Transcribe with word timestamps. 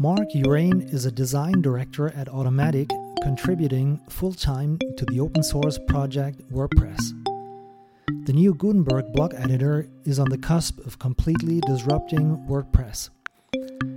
Mark 0.00 0.32
Uraine 0.32 0.82
is 0.82 1.06
a 1.06 1.10
design 1.10 1.60
director 1.60 2.10
at 2.14 2.28
Automattic, 2.28 2.88
contributing 3.20 4.00
full 4.08 4.32
time 4.32 4.78
to 4.96 5.04
the 5.06 5.18
open 5.18 5.42
source 5.42 5.76
project 5.88 6.40
WordPress. 6.52 7.00
The 8.24 8.32
new 8.32 8.54
Gutenberg 8.54 9.12
block 9.12 9.34
editor 9.34 9.88
is 10.04 10.20
on 10.20 10.28
the 10.28 10.38
cusp 10.38 10.78
of 10.86 11.00
completely 11.00 11.60
disrupting 11.66 12.36
WordPress. 12.48 13.10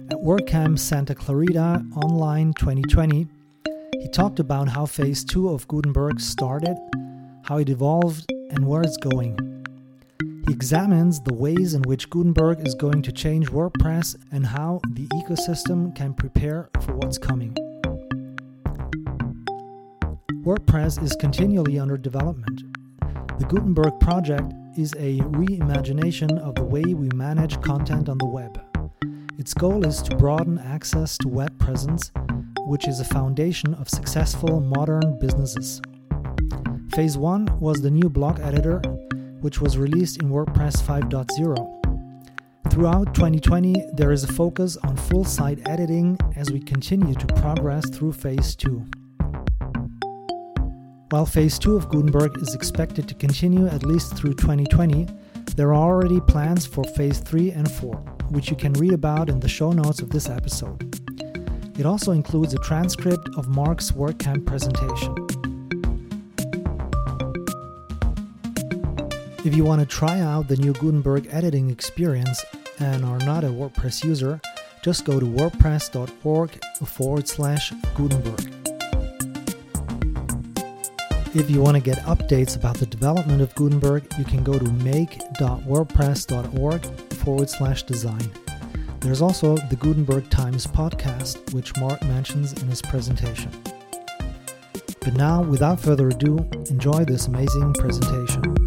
At 0.10 0.18
WordCamp 0.18 0.80
Santa 0.80 1.14
Clarita 1.14 1.86
Online 1.96 2.52
2020, 2.54 3.28
he 4.00 4.08
talked 4.08 4.40
about 4.40 4.70
how 4.70 4.88
phase 4.88 5.24
2 5.24 5.50
of 5.50 5.68
Gutenberg 5.68 6.20
started, 6.20 6.78
how 7.44 7.60
it 7.60 7.70
evolved, 7.70 8.26
and 8.50 8.66
where 8.66 8.82
it's 8.82 8.98
going. 8.98 9.38
Examines 10.52 11.22
the 11.22 11.34
ways 11.34 11.76
in 11.76 11.82
which 11.84 12.10
Gutenberg 12.10 12.68
is 12.68 12.76
going 12.76 13.02
to 13.04 13.12
change 13.14 13.48
WordPress 13.48 14.18
and 14.34 14.46
how 14.46 14.82
the 14.90 15.08
ecosystem 15.08 15.96
can 15.96 16.14
prepare 16.14 16.70
for 16.82 16.94
what's 16.96 17.18
coming. 17.18 17.56
WordPress 20.44 21.02
is 21.02 21.16
continually 21.16 21.80
under 21.80 21.96
development. 21.96 22.64
The 23.40 23.46
Gutenberg 23.46 23.98
project 24.02 24.52
is 24.78 24.92
a 25.00 25.20
reimagination 25.20 26.38
of 26.40 26.56
the 26.56 26.66
way 26.66 26.84
we 26.84 27.08
manage 27.16 27.62
content 27.62 28.10
on 28.10 28.18
the 28.18 28.26
web. 28.26 28.62
Its 29.38 29.54
goal 29.54 29.86
is 29.86 30.02
to 30.02 30.18
broaden 30.18 30.60
access 30.60 31.18
to 31.20 31.30
web 31.30 31.58
presence, 31.60 32.12
which 32.66 32.90
is 32.90 33.00
a 33.00 33.06
foundation 33.06 33.74
of 33.76 33.88
successful 33.88 34.60
modern 34.60 35.18
businesses. 35.18 35.82
Phase 36.94 37.18
1 37.18 37.58
was 37.62 37.82
the 37.82 37.90
new 37.90 38.10
block 38.10 38.38
editor, 38.42 38.82
which 39.42 39.60
was 39.60 39.78
released 39.78 40.22
in 40.22 40.30
WordPress 40.30 40.82
5.0. 40.82 41.82
Throughout 42.72 43.14
2020, 43.14 43.76
there 43.94 44.12
is 44.12 44.24
a 44.24 44.32
focus 44.32 44.78
on 44.78 44.96
full 44.96 45.26
site 45.26 45.60
editing 45.68 46.18
as 46.38 46.52
we 46.52 46.62
continue 46.62 47.14
to 47.16 47.28
progress 47.36 47.90
through 47.90 48.14
Phase 48.14 48.56
2. 48.56 48.86
While 51.10 51.26
Phase 51.26 51.60
2 51.60 51.76
of 51.76 51.90
Gutenberg 51.90 52.38
is 52.42 52.56
expected 52.56 53.10
to 53.10 53.16
continue 53.16 53.68
at 53.68 53.84
least 53.84 54.16
through 54.16 54.36
2020, 54.36 55.08
there 55.58 55.74
are 55.74 55.90
already 55.90 56.22
plans 56.22 56.66
for 56.66 56.86
Phase 56.96 57.20
3 57.20 57.52
and 57.52 57.70
4, 57.70 57.96
which 58.30 58.50
you 58.50 58.56
can 58.56 58.72
read 58.74 58.94
about 58.94 59.28
in 59.28 59.42
the 59.42 59.50
show 59.50 59.74
notes 59.74 60.02
of 60.02 60.10
this 60.10 60.30
episode. 60.30 60.82
It 61.78 61.86
also 61.86 62.12
includes 62.14 62.54
a 62.54 62.60
transcript 62.60 63.28
of 63.36 63.50
Mark's 63.50 63.92
WordCamp 63.92 64.46
presentation. 64.46 65.31
If 69.44 69.56
you 69.56 69.64
want 69.64 69.82
to 69.82 69.88
try 69.88 70.20
out 70.20 70.48
the 70.48 70.56
new 70.56 70.72
Gutenberg 70.74 71.28
editing 71.32 71.72
experience 71.72 72.46
and 72.78 73.04
are 73.04 73.18
not 73.18 73.44
a 73.44 73.48
WordPress 73.48 74.04
user, 74.04 74.40
just 74.84 75.04
go 75.04 75.20
to 75.20 75.26
wordpress.org 75.26 76.64
forward 76.86 77.28
slash 77.28 77.74
Gutenberg. 77.96 78.54
If 81.34 81.50
you 81.50 81.60
want 81.60 81.76
to 81.76 81.82
get 81.82 81.98
updates 82.00 82.56
about 82.56 82.78
the 82.78 82.86
development 82.86 83.42
of 83.42 83.56
Gutenberg, 83.56 84.06
you 84.20 84.26
can 84.26 84.44
go 84.44 84.60
to 84.60 84.72
make.wordpress.org 84.72 86.86
forward 87.14 87.50
slash 87.50 87.82
design. 87.82 88.32
There's 89.00 89.24
also 89.24 89.58
the 89.58 89.76
Gutenberg 89.76 90.30
Times 90.30 90.68
podcast, 90.68 91.52
which 91.56 91.76
Mark 91.78 92.04
mentions 92.04 92.54
in 92.62 92.68
his 92.68 92.84
presentation. 92.84 93.50
But 95.00 95.16
now, 95.16 95.42
without 95.42 95.80
further 95.80 96.10
ado, 96.10 96.48
enjoy 96.70 97.06
this 97.06 97.26
amazing 97.26 97.74
presentation. 97.74 98.61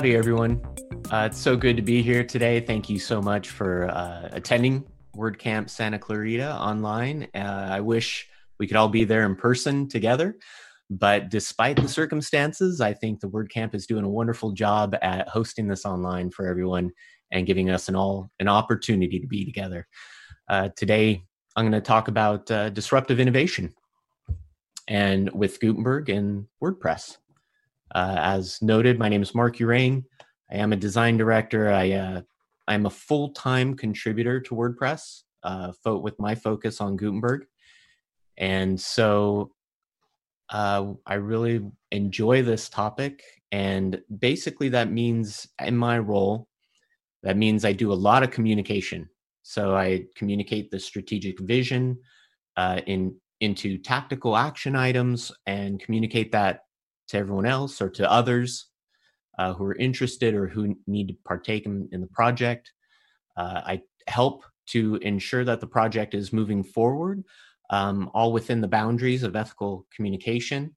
Howdy, 0.00 0.16
everyone. 0.16 0.62
Uh, 1.12 1.28
it's 1.30 1.38
so 1.38 1.54
good 1.54 1.76
to 1.76 1.82
be 1.82 2.00
here 2.00 2.24
today. 2.24 2.58
Thank 2.58 2.88
you 2.88 2.98
so 2.98 3.20
much 3.20 3.50
for 3.50 3.86
uh, 3.90 4.30
attending 4.32 4.82
WordCamp 5.14 5.68
Santa 5.68 5.98
Clarita 5.98 6.56
online. 6.56 7.28
Uh, 7.34 7.68
I 7.70 7.80
wish 7.80 8.26
we 8.58 8.66
could 8.66 8.78
all 8.78 8.88
be 8.88 9.04
there 9.04 9.26
in 9.26 9.36
person 9.36 9.86
together, 9.88 10.38
but 10.88 11.28
despite 11.28 11.76
the 11.76 11.86
circumstances, 11.86 12.80
I 12.80 12.94
think 12.94 13.20
the 13.20 13.28
WordCamp 13.28 13.74
is 13.74 13.86
doing 13.86 14.06
a 14.06 14.08
wonderful 14.08 14.52
job 14.52 14.96
at 15.02 15.28
hosting 15.28 15.68
this 15.68 15.84
online 15.84 16.30
for 16.30 16.46
everyone 16.46 16.92
and 17.30 17.46
giving 17.46 17.68
us 17.68 17.90
an 17.90 17.94
all 17.94 18.30
an 18.40 18.48
opportunity 18.48 19.20
to 19.20 19.26
be 19.26 19.44
together. 19.44 19.86
Uh, 20.48 20.70
today, 20.76 21.22
I'm 21.56 21.64
going 21.64 21.72
to 21.72 21.82
talk 21.82 22.08
about 22.08 22.50
uh, 22.50 22.70
disruptive 22.70 23.20
innovation 23.20 23.74
and 24.88 25.30
with 25.32 25.60
Gutenberg 25.60 26.08
and 26.08 26.46
WordPress. 26.64 27.18
Uh, 27.94 28.16
as 28.18 28.60
noted, 28.62 28.98
my 28.98 29.08
name 29.08 29.22
is 29.22 29.34
Mark 29.34 29.58
Uraine. 29.58 30.04
I 30.50 30.56
am 30.56 30.72
a 30.72 30.76
design 30.76 31.16
director. 31.16 31.70
I 31.70 31.92
uh, 31.92 32.22
I'm 32.68 32.86
a 32.86 32.90
full 32.90 33.30
time 33.30 33.74
contributor 33.74 34.40
to 34.40 34.54
WordPress, 34.54 35.22
uh, 35.42 35.72
fo- 35.82 35.98
with 35.98 36.18
my 36.18 36.34
focus 36.34 36.80
on 36.80 36.96
Gutenberg, 36.96 37.46
and 38.36 38.80
so 38.80 39.52
uh, 40.50 40.92
I 41.06 41.14
really 41.14 41.62
enjoy 41.90 42.42
this 42.42 42.68
topic. 42.68 43.22
And 43.52 44.00
basically, 44.18 44.68
that 44.70 44.92
means 44.92 45.48
in 45.60 45.76
my 45.76 45.98
role, 45.98 46.48
that 47.22 47.36
means 47.36 47.64
I 47.64 47.72
do 47.72 47.92
a 47.92 47.94
lot 47.94 48.22
of 48.22 48.30
communication. 48.30 49.08
So 49.42 49.74
I 49.74 50.04
communicate 50.14 50.70
the 50.70 50.78
strategic 50.78 51.40
vision 51.40 51.98
uh, 52.56 52.80
in 52.86 53.16
into 53.40 53.78
tactical 53.78 54.36
action 54.36 54.76
items 54.76 55.32
and 55.46 55.80
communicate 55.80 56.30
that 56.30 56.60
to 57.10 57.18
everyone 57.18 57.46
else 57.46 57.80
or 57.80 57.90
to 57.90 58.10
others 58.10 58.66
uh, 59.38 59.52
who 59.54 59.64
are 59.64 59.76
interested 59.76 60.34
or 60.34 60.46
who 60.46 60.76
need 60.86 61.08
to 61.08 61.14
partake 61.24 61.66
in, 61.66 61.88
in 61.92 62.00
the 62.00 62.06
project. 62.08 62.72
Uh, 63.36 63.60
I 63.64 63.82
help 64.06 64.44
to 64.68 64.96
ensure 64.96 65.44
that 65.44 65.60
the 65.60 65.66
project 65.66 66.14
is 66.14 66.32
moving 66.32 66.62
forward, 66.62 67.24
um, 67.70 68.10
all 68.14 68.32
within 68.32 68.60
the 68.60 68.68
boundaries 68.68 69.22
of 69.22 69.36
ethical 69.36 69.86
communication. 69.94 70.74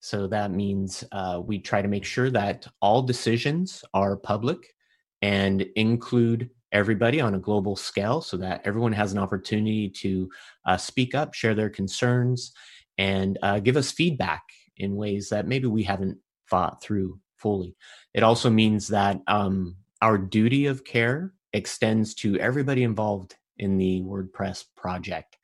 So 0.00 0.26
that 0.28 0.52
means 0.52 1.04
uh, 1.12 1.42
we 1.44 1.58
try 1.58 1.82
to 1.82 1.88
make 1.88 2.04
sure 2.04 2.30
that 2.30 2.66
all 2.80 3.02
decisions 3.02 3.84
are 3.94 4.16
public 4.16 4.74
and 5.22 5.62
include 5.76 6.50
everybody 6.72 7.20
on 7.20 7.34
a 7.34 7.40
global 7.40 7.76
scale 7.76 8.20
so 8.20 8.36
that 8.36 8.60
everyone 8.64 8.92
has 8.92 9.12
an 9.12 9.18
opportunity 9.18 9.88
to 9.88 10.28
uh, 10.66 10.76
speak 10.76 11.14
up, 11.14 11.34
share 11.34 11.54
their 11.54 11.70
concerns, 11.70 12.52
and 12.98 13.38
uh, 13.42 13.58
give 13.58 13.76
us 13.76 13.90
feedback 13.90 14.42
in 14.78 14.96
ways 14.96 15.28
that 15.28 15.46
maybe 15.46 15.66
we 15.66 15.82
haven't 15.82 16.18
thought 16.48 16.82
through 16.82 17.18
fully. 17.36 17.76
It 18.14 18.22
also 18.22 18.50
means 18.50 18.88
that 18.88 19.20
um, 19.26 19.76
our 20.02 20.18
duty 20.18 20.66
of 20.66 20.84
care 20.84 21.32
extends 21.52 22.14
to 22.14 22.38
everybody 22.38 22.82
involved 22.82 23.36
in 23.58 23.76
the 23.76 24.02
WordPress 24.02 24.64
project 24.76 25.36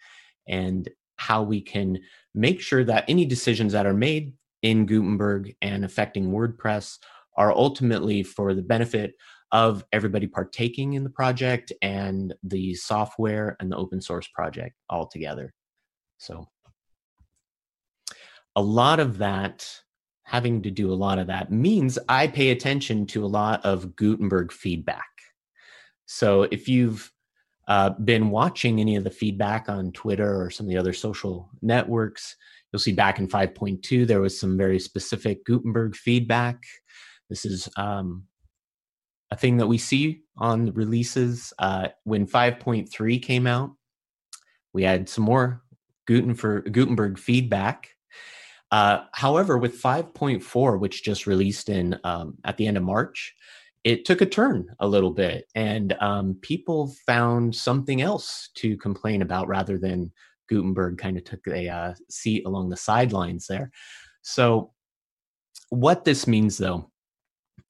and 0.49 0.89
how 1.17 1.43
we 1.43 1.61
can 1.61 1.99
make 2.35 2.61
sure 2.61 2.85
that 2.85 3.05
any 3.09 3.25
decisions 3.25 3.73
that 3.73 3.87
are 3.87 3.95
made 3.95 4.35
in 4.63 4.87
Gutenberg 4.87 5.55
and 5.63 5.85
affecting 5.85 6.31
WordPress 6.31 6.99
are 7.37 7.53
ultimately 7.53 8.23
for 8.23 8.55
the 8.55 8.63
benefit 8.63 9.15
of 9.53 9.85
everybody 9.93 10.27
partaking 10.27 10.95
in 10.95 11.05
the 11.05 11.11
project 11.11 11.73
and 11.81 12.35
the 12.43 12.75
software 12.75 13.57
and 13.61 13.71
the 13.71 13.77
open 13.77 14.01
source 14.01 14.29
project 14.35 14.75
all 14.91 15.07
together. 15.07 15.53
So 16.19 16.49
a 18.57 18.63
lot 18.63 19.01
of 19.01 19.19
that 19.19 19.69
having 20.25 20.63
to 20.63 20.71
do 20.71 20.93
a 20.93 20.95
lot 20.95 21.19
of 21.19 21.27
that 21.27 21.53
means 21.53 21.99
I 22.09 22.27
pay 22.27 22.51
attention 22.51 23.07
to 23.09 23.25
a 23.25 23.27
lot 23.27 23.65
of 23.65 23.95
Gutenberg 23.95 24.53
feedback. 24.53 25.05
So 26.07 26.43
if 26.45 26.69
you've 26.69 27.13
uh, 27.69 27.91
been 27.91 28.31
watching 28.31 28.81
any 28.81 28.97
of 28.97 29.05
the 29.05 29.11
feedback 29.11 29.69
on 29.69 29.93
Twitter 29.93 30.43
or 30.43 30.51
some 30.51 30.67
of 30.67 30.71
the 30.71 30.79
other 30.79 30.93
social 30.93 31.51
networks, 31.63 32.37
you'll 32.73 32.81
see 32.81 32.93
back 32.93 33.19
in 33.19 33.29
5.2 33.29 34.07
there 34.07 34.21
was 34.21 34.39
some 34.39 34.57
very 34.57 34.79
specific 34.79 35.45
Gutenberg 35.45 35.95
feedback. 35.95 36.63
This 37.29 37.45
is 37.45 37.69
um, 37.77 38.25
a 39.31 39.37
thing 39.37 39.59
that 39.59 39.67
we 39.67 39.79
see 39.79 40.23
on 40.37 40.73
releases. 40.73 41.53
Uh, 41.59 41.89
when 42.05 42.27
5.3 42.27 43.23
came 43.23 43.47
out, 43.47 43.73
we 44.73 44.83
had 44.83 45.09
some 45.09 45.25
more 45.25 45.63
Gutenberg 46.07 47.19
feedback 47.19 47.94
uh, 48.75 49.05
however, 49.13 49.57
with 49.57 49.81
5.4, 49.81 50.81
which 50.81 51.05
just 51.05 51.29
released 51.29 51.69
in 51.69 51.97
um, 52.03 52.37
at 52.45 52.57
the 52.57 52.67
end 52.67 52.77
of 52.77 52.83
March, 52.83 53.33
it 53.85 54.05
took 54.05 54.21
a 54.21 54.27
turn 54.27 54.67
a 54.81 54.89
little 54.89 55.13
bit, 55.13 55.45
and 55.55 55.93
um, 56.01 56.37
people 56.43 56.93
found 57.07 57.55
something 57.55 58.03
else 58.03 58.51
to 58.57 58.77
complain 58.79 59.23
about 59.23 59.47
rather 59.47 59.79
than 59.79 60.11
Gutenberg 60.49 60.99
kind 60.99 61.17
of 61.17 61.23
took 61.23 61.47
a 61.47 61.69
uh, 61.69 61.95
seat 62.11 62.45
along 62.47 62.69
the 62.69 62.77
sidelines 62.77 63.47
there. 63.47 63.71
So, 64.23 64.73
what 65.69 66.05
this 66.05 66.27
means 66.27 66.59
though 66.59 66.91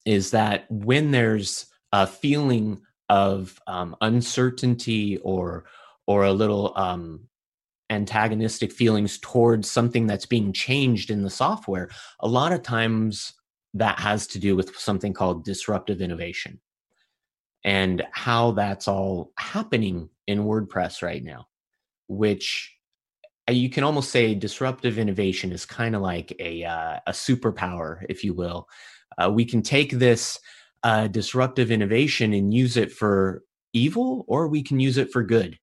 is 0.07 0.31
that 0.31 0.65
when 0.71 1.11
there's 1.11 1.67
a 1.91 2.07
feeling 2.07 2.81
of 3.09 3.59
um, 3.67 3.95
uncertainty 4.01 5.19
or 5.19 5.65
or 6.07 6.23
a 6.23 6.33
little 6.33 6.73
um, 6.75 7.27
antagonistic 7.89 8.71
feelings 8.71 9.19
towards 9.19 9.69
something 9.69 10.07
that's 10.07 10.25
being 10.25 10.51
changed 10.53 11.09
in 11.09 11.23
the 11.23 11.29
software, 11.29 11.89
a 12.19 12.27
lot 12.27 12.51
of 12.51 12.61
times 12.61 13.33
that 13.73 13.99
has 13.99 14.25
to 14.27 14.39
do 14.39 14.55
with 14.55 14.75
something 14.77 15.13
called 15.13 15.43
disruptive 15.43 16.01
innovation 16.01 16.59
and 17.65 18.03
how 18.11 18.51
that's 18.51 18.87
all 18.87 19.31
happening 19.37 20.07
in 20.27 20.45
WordPress 20.45 21.01
right 21.01 21.23
now, 21.23 21.47
which 22.07 22.71
uh, 23.49 23.51
you 23.51 23.69
can 23.69 23.83
almost 23.83 24.11
say 24.11 24.35
disruptive 24.35 24.97
innovation 24.97 25.51
is 25.51 25.65
kind 25.65 25.95
of 25.95 26.01
like 26.01 26.33
a 26.39 26.63
uh, 26.63 26.99
a 27.07 27.11
superpower, 27.11 28.05
if 28.07 28.23
you 28.23 28.33
will. 28.33 28.67
Uh, 29.17 29.31
we 29.31 29.45
can 29.45 29.61
take 29.61 29.91
this 29.91 30.39
uh, 30.83 31.07
disruptive 31.07 31.71
innovation 31.71 32.33
and 32.33 32.53
use 32.53 32.77
it 32.77 32.91
for 32.91 33.43
evil, 33.73 34.25
or 34.27 34.47
we 34.47 34.61
can 34.61 34.79
use 34.79 34.97
it 34.97 35.11
for 35.11 35.23
good. 35.23 35.57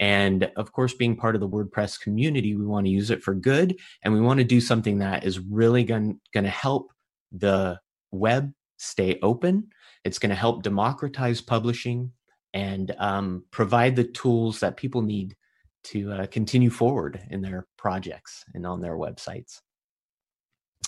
And 0.00 0.50
of 0.56 0.72
course, 0.72 0.94
being 0.94 1.14
part 1.14 1.34
of 1.34 1.42
the 1.42 1.48
WordPress 1.48 2.00
community, 2.00 2.56
we 2.56 2.66
want 2.66 2.86
to 2.86 2.90
use 2.90 3.10
it 3.10 3.22
for 3.22 3.34
good, 3.34 3.78
and 4.02 4.12
we 4.12 4.20
want 4.20 4.38
to 4.38 4.44
do 4.44 4.60
something 4.60 4.98
that 4.98 5.24
is 5.24 5.38
really 5.38 5.84
going 5.84 6.18
to 6.34 6.48
help 6.48 6.90
the 7.30 7.78
web 8.10 8.52
stay 8.78 9.18
open. 9.22 9.68
It's 10.04 10.18
going 10.18 10.30
to 10.30 10.36
help 10.36 10.62
democratize 10.62 11.42
publishing 11.42 12.12
and 12.54 12.94
um, 12.98 13.44
provide 13.50 13.94
the 13.94 14.04
tools 14.04 14.58
that 14.60 14.78
people 14.78 15.02
need 15.02 15.36
to 15.82 16.12
uh, 16.12 16.26
continue 16.26 16.70
forward 16.70 17.20
in 17.30 17.42
their 17.42 17.66
projects 17.76 18.44
and 18.54 18.66
on 18.66 18.80
their 18.80 18.96
websites. 18.96 19.60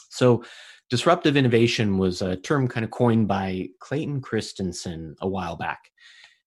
So, 0.09 0.44
disruptive 0.91 1.37
innovation 1.37 1.99
was 1.99 2.20
a 2.23 2.37
term 2.37 2.69
kind 2.69 2.85
of 2.85 2.91
coined 2.91 3.29
by 3.29 3.69
Clayton 3.81 4.20
Christensen 4.20 5.14
a 5.20 5.29
while 5.29 5.56
back. 5.56 5.81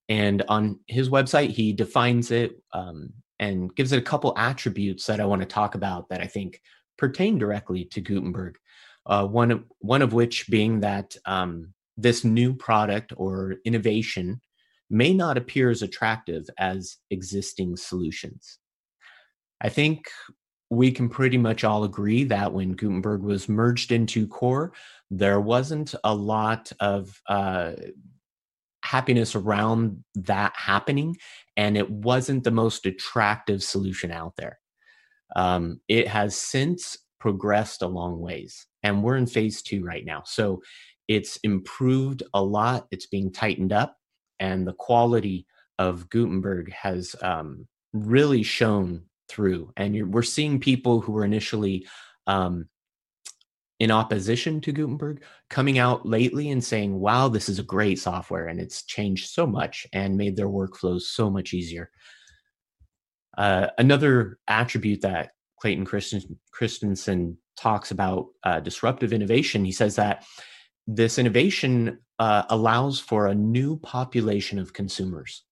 And 0.09 0.43
on 0.47 0.79
his 0.87 1.09
website, 1.09 1.49
he 1.49 1.73
defines 1.73 2.31
it 2.31 2.61
um, 2.73 3.11
and 3.39 3.73
gives 3.75 3.91
it 3.91 3.99
a 3.99 4.03
couple 4.03 4.33
attributes 4.37 5.05
that 5.07 5.19
I 5.19 5.25
want 5.25 5.41
to 5.41 5.47
talk 5.47 5.75
about 5.75 6.09
that 6.09 6.21
I 6.21 6.27
think 6.27 6.61
pertain 6.97 7.37
directly 7.37 7.85
to 7.85 8.01
Gutenberg. 8.01 8.57
Uh, 9.05 9.25
one, 9.25 9.51
of, 9.51 9.63
one 9.79 10.01
of 10.01 10.13
which 10.13 10.47
being 10.47 10.79
that 10.79 11.15
um, 11.25 11.73
this 11.97 12.23
new 12.23 12.53
product 12.53 13.13
or 13.17 13.55
innovation 13.65 14.41
may 14.89 15.13
not 15.13 15.37
appear 15.37 15.69
as 15.69 15.81
attractive 15.81 16.45
as 16.57 16.97
existing 17.09 17.75
solutions. 17.75 18.59
I 19.61 19.69
think 19.69 20.07
we 20.69 20.91
can 20.91 21.09
pretty 21.09 21.37
much 21.37 21.63
all 21.63 21.83
agree 21.83 22.23
that 22.25 22.51
when 22.51 22.73
Gutenberg 22.73 23.21
was 23.21 23.47
merged 23.47 23.91
into 23.91 24.27
Core, 24.27 24.73
there 25.09 25.39
wasn't 25.39 25.93
a 26.03 26.13
lot 26.13 26.71
of 26.79 27.19
uh, 27.29 27.73
happiness 28.85 29.35
around 29.35 30.03
that 30.15 30.53
happening, 30.55 31.17
and 31.57 31.75
it 31.75 31.89
wasn't 31.89 32.43
the 32.43 32.51
most 32.51 32.85
attractive 32.85 33.61
solution 33.63 34.11
out 34.11 34.33
there. 34.37 34.59
Um, 35.35 35.81
it 35.87 36.07
has 36.07 36.37
since 36.37 36.97
progressed 37.19 37.81
a 37.81 37.87
long 37.87 38.19
ways, 38.19 38.67
and 38.83 39.03
we're 39.03 39.17
in 39.17 39.27
phase 39.27 39.61
two 39.61 39.83
right 39.83 40.05
now. 40.05 40.23
So 40.25 40.61
it's 41.07 41.37
improved 41.43 42.23
a 42.33 42.41
lot, 42.41 42.87
it's 42.91 43.07
being 43.07 43.31
tightened 43.31 43.73
up, 43.73 43.97
and 44.39 44.67
the 44.67 44.73
quality 44.73 45.45
of 45.79 46.09
Gutenberg 46.09 46.71
has 46.71 47.15
um, 47.21 47.67
really 47.93 48.43
shown 48.43 49.03
through. 49.27 49.71
And 49.75 50.13
we're 50.13 50.21
seeing 50.21 50.59
people 50.59 51.01
who 51.01 51.11
were 51.11 51.25
initially 51.25 51.87
um, 52.27 52.67
in 53.79 53.91
opposition 53.91 54.61
to 54.61 54.71
Gutenberg 54.71 55.23
coming 55.49 55.77
out 55.77 56.05
lately 56.05 56.49
and 56.51 56.63
saying, 56.63 56.97
wow, 56.97 57.27
this 57.27 57.49
is 57.49 57.59
a 57.59 57.63
great 57.63 57.99
software 57.99 58.47
and 58.47 58.59
it's 58.59 58.83
changed 58.83 59.29
so 59.29 59.45
much 59.45 59.85
and 59.91 60.17
made 60.17 60.35
their 60.35 60.47
workflows 60.47 61.01
so 61.01 61.29
much 61.29 61.53
easier. 61.53 61.91
Uh, 63.37 63.67
another 63.77 64.39
attribute 64.47 65.01
that 65.01 65.31
Clayton 65.59 65.85
Christen- 65.85 66.39
Christensen 66.51 67.37
talks 67.57 67.91
about 67.91 68.27
uh, 68.43 68.59
disruptive 68.59 69.11
innovation, 69.11 69.65
he 69.65 69.71
says 69.71 69.95
that 69.97 70.25
this 70.87 71.17
innovation 71.17 71.99
uh, 72.19 72.43
allows 72.49 72.99
for 72.99 73.27
a 73.27 73.35
new 73.35 73.77
population 73.77 74.59
of 74.59 74.73
consumers 74.73 75.43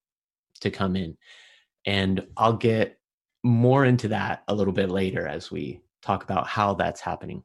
to 0.62 0.72
come 0.72 0.96
in. 0.96 1.18
And 1.86 2.26
I'll 2.38 2.56
get 2.56 3.00
more 3.44 3.84
into 3.84 4.08
that 4.10 4.44
a 4.48 4.56
little 4.56 4.74
bit 4.74 4.90
later 4.90 5.28
as 5.28 5.52
we 5.52 5.82
talk 6.02 6.24
about 6.24 6.48
how 6.48 6.74
that's 6.76 7.02
happening. 7.02 7.44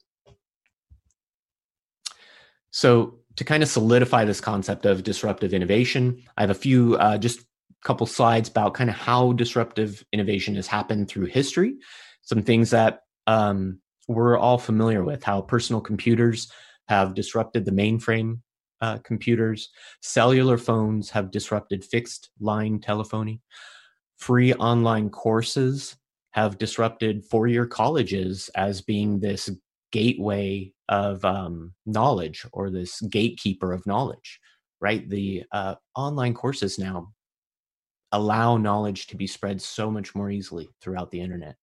So, 2.70 3.18
to 3.36 3.44
kind 3.44 3.62
of 3.62 3.68
solidify 3.68 4.24
this 4.24 4.40
concept 4.40 4.84
of 4.84 5.04
disruptive 5.04 5.54
innovation, 5.54 6.22
I 6.36 6.40
have 6.40 6.50
a 6.50 6.54
few 6.54 6.96
uh, 6.96 7.18
just 7.18 7.40
a 7.40 7.44
couple 7.84 8.06
slides 8.06 8.48
about 8.48 8.74
kind 8.74 8.90
of 8.90 8.96
how 8.96 9.32
disruptive 9.32 10.04
innovation 10.12 10.56
has 10.56 10.66
happened 10.66 11.08
through 11.08 11.26
history. 11.26 11.76
Some 12.22 12.42
things 12.42 12.70
that 12.70 13.02
um, 13.28 13.78
we're 14.08 14.36
all 14.36 14.58
familiar 14.58 15.04
with 15.04 15.22
how 15.22 15.42
personal 15.42 15.80
computers 15.80 16.50
have 16.88 17.14
disrupted 17.14 17.64
the 17.64 17.70
mainframe 17.70 18.40
uh, 18.80 18.98
computers. 18.98 19.70
Cellular 20.02 20.58
phones 20.58 21.10
have 21.10 21.30
disrupted 21.30 21.84
fixed 21.84 22.30
line 22.40 22.80
telephony. 22.80 23.40
Free 24.16 24.52
online 24.54 25.10
courses 25.10 25.96
have 26.32 26.58
disrupted 26.58 27.24
four 27.24 27.46
year 27.46 27.66
colleges 27.66 28.50
as 28.54 28.80
being 28.80 29.20
this 29.20 29.50
gateway 29.92 30.72
of 30.88 31.24
um, 31.24 31.74
knowledge 31.86 32.46
or 32.52 32.70
this 32.70 33.00
gatekeeper 33.02 33.72
of 33.72 33.86
knowledge, 33.86 34.40
right? 34.80 35.08
The 35.08 35.44
uh, 35.52 35.74
online 35.94 36.34
courses 36.34 36.78
now 36.78 37.12
allow 38.12 38.56
knowledge 38.56 39.06
to 39.08 39.16
be 39.16 39.26
spread 39.26 39.60
so 39.60 39.90
much 39.90 40.14
more 40.14 40.30
easily 40.30 40.68
throughout 40.80 41.10
the 41.10 41.20
internet. 41.20 41.56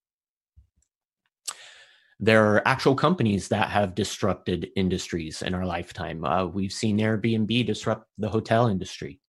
There 2.19 2.45
are 2.45 2.65
actual 2.65 2.95
companies 2.95 3.49
that 3.49 3.69
have 3.69 3.95
disrupted 3.95 4.69
industries 4.77 5.41
in 5.41 5.53
our 5.53 5.65
lifetime. 5.65 6.23
Uh, 6.23 6.45
we've 6.45 6.71
seen 6.71 6.99
Airbnb 6.99 7.65
disrupt 7.65 8.07
the 8.17 8.29
hotel 8.29 8.67
industry. 8.67 9.19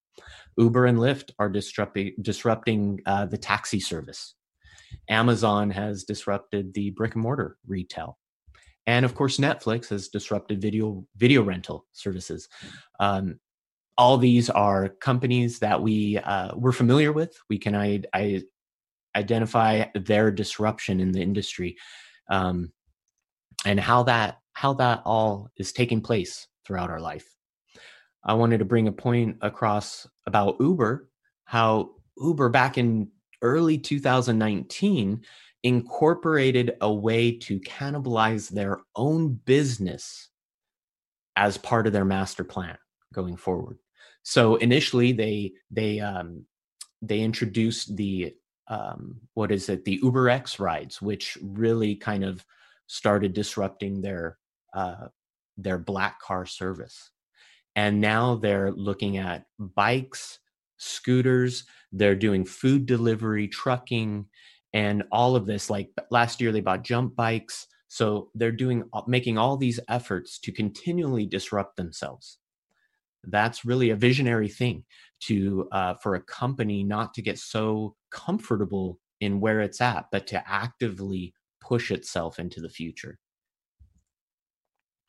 Uber 0.57 0.87
and 0.87 0.99
Lyft 0.99 1.31
are 1.39 1.49
disrupting 1.49 2.15
disrupting 2.23 3.01
uh, 3.07 3.27
the 3.27 3.39
taxi 3.39 3.81
service. 3.81 4.35
Amazon 5.09 5.71
has 5.71 6.05
disrupted 6.05 6.73
the 6.75 6.91
brick 6.91 7.15
and 7.15 7.23
mortar 7.23 7.57
retail, 7.67 8.19
and 8.87 9.05
of 9.05 9.15
course, 9.15 9.39
Netflix 9.39 9.89
has 9.89 10.09
disrupted 10.09 10.61
video 10.61 11.07
video 11.17 11.43
rental 11.43 11.87
services. 11.93 12.49
Um, 13.01 13.41
all 13.99 14.19
these 14.19 14.51
are 14.51 14.89
companies 14.89 15.59
that 15.61 15.81
we 15.81 16.19
uh, 16.19 16.55
we're 16.55 16.73
familiar 16.73 17.13
with. 17.13 17.37
We 17.49 17.59
can 17.59 17.75
I, 17.75 18.03
I 18.13 18.43
identify 19.17 19.87
their 19.95 20.31
disruption 20.31 21.01
in 21.01 21.13
the 21.13 21.23
industry. 21.23 21.77
Um, 22.31 22.73
and 23.65 23.81
how 23.81 24.05
that 24.05 24.39
how 24.53 24.75
that 24.75 25.03
all 25.05 25.51
is 25.57 25.73
taking 25.73 26.01
place 26.01 26.47
throughout 26.65 26.91
our 26.91 27.01
life. 27.01 27.29
I 28.25 28.35
wanted 28.35 28.59
to 28.59 28.65
bring 28.65 28.89
a 28.89 28.93
point 28.93 29.37
across 29.41 30.07
about 30.27 30.57
Uber, 30.61 31.09
how 31.45 31.91
Uber 32.19 32.49
back 32.49 32.79
in 32.79 33.09
early 33.43 33.79
2019 33.79 35.23
incorporated 35.67 36.77
a 36.81 36.93
way 36.93 37.33
to 37.33 37.59
cannibalize 37.59 38.49
their 38.49 38.79
own 38.95 39.35
business 39.45 40.29
as 41.35 41.59
part 41.59 41.89
of 41.89 41.93
their 41.93 42.05
master 42.05 42.45
plan 42.45 42.79
going 43.13 43.37
forward. 43.37 43.77
So 44.23 44.55
initially 44.57 45.11
they 45.11 45.55
they 45.73 45.99
um, 45.99 46.45
they 47.03 47.21
introduced 47.21 47.97
the 47.97 48.35
um, 48.69 49.17
what 49.35 49.51
is 49.51 49.69
it 49.69 49.85
the 49.85 49.99
Uber 50.05 50.31
X 50.31 50.61
rides, 50.61 51.03
which 51.03 51.37
really 51.43 51.97
kind 51.97 52.23
of 52.23 52.45
started 52.87 53.33
disrupting 53.33 54.01
their 54.01 54.39
uh, 54.73 55.09
their 55.57 55.79
black 55.79 56.21
car 56.21 56.47
service, 56.47 57.11
and 57.75 58.01
now 58.01 58.37
they're 58.37 58.71
looking 58.71 59.19
at 59.19 59.47
bikes, 59.59 60.39
scooters. 60.77 61.65
They're 61.91 62.15
doing 62.15 62.45
food 62.45 62.87
delivery, 62.87 63.49
trucking, 63.49 64.27
and 64.73 65.05
all 65.13 65.37
of 65.37 65.47
this. 65.47 65.71
Like 65.71 65.91
last 66.11 66.41
year, 66.41 66.53
they 66.53 66.61
bought 66.61 66.85
jump 66.85 67.17
bikes. 67.17 67.67
So 67.89 68.31
they're 68.35 68.53
doing 68.53 68.85
making 69.07 69.39
all 69.39 69.57
these 69.57 69.81
efforts 69.89 70.39
to 70.41 70.53
continually 70.53 71.27
disrupt 71.27 71.77
themselves. 71.77 72.39
That's 73.25 73.65
really 73.65 73.91
a 73.91 73.97
visionary 73.97 74.49
thing 74.49 74.85
to 75.23 75.69
uh, 75.73 75.95
for 75.95 76.15
a 76.15 76.23
company 76.23 76.83
not 76.83 77.15
to 77.15 77.23
get 77.23 77.39
so 77.39 77.97
comfortable 78.11 78.99
in 79.21 79.41
where 79.41 79.61
it's 79.61 79.81
at, 79.81 80.07
but 80.13 80.27
to 80.29 80.49
actively 80.49 81.35
push 81.61 81.91
itself 81.91 82.39
into 82.39 82.61
the 82.61 82.69
future. 82.69 83.19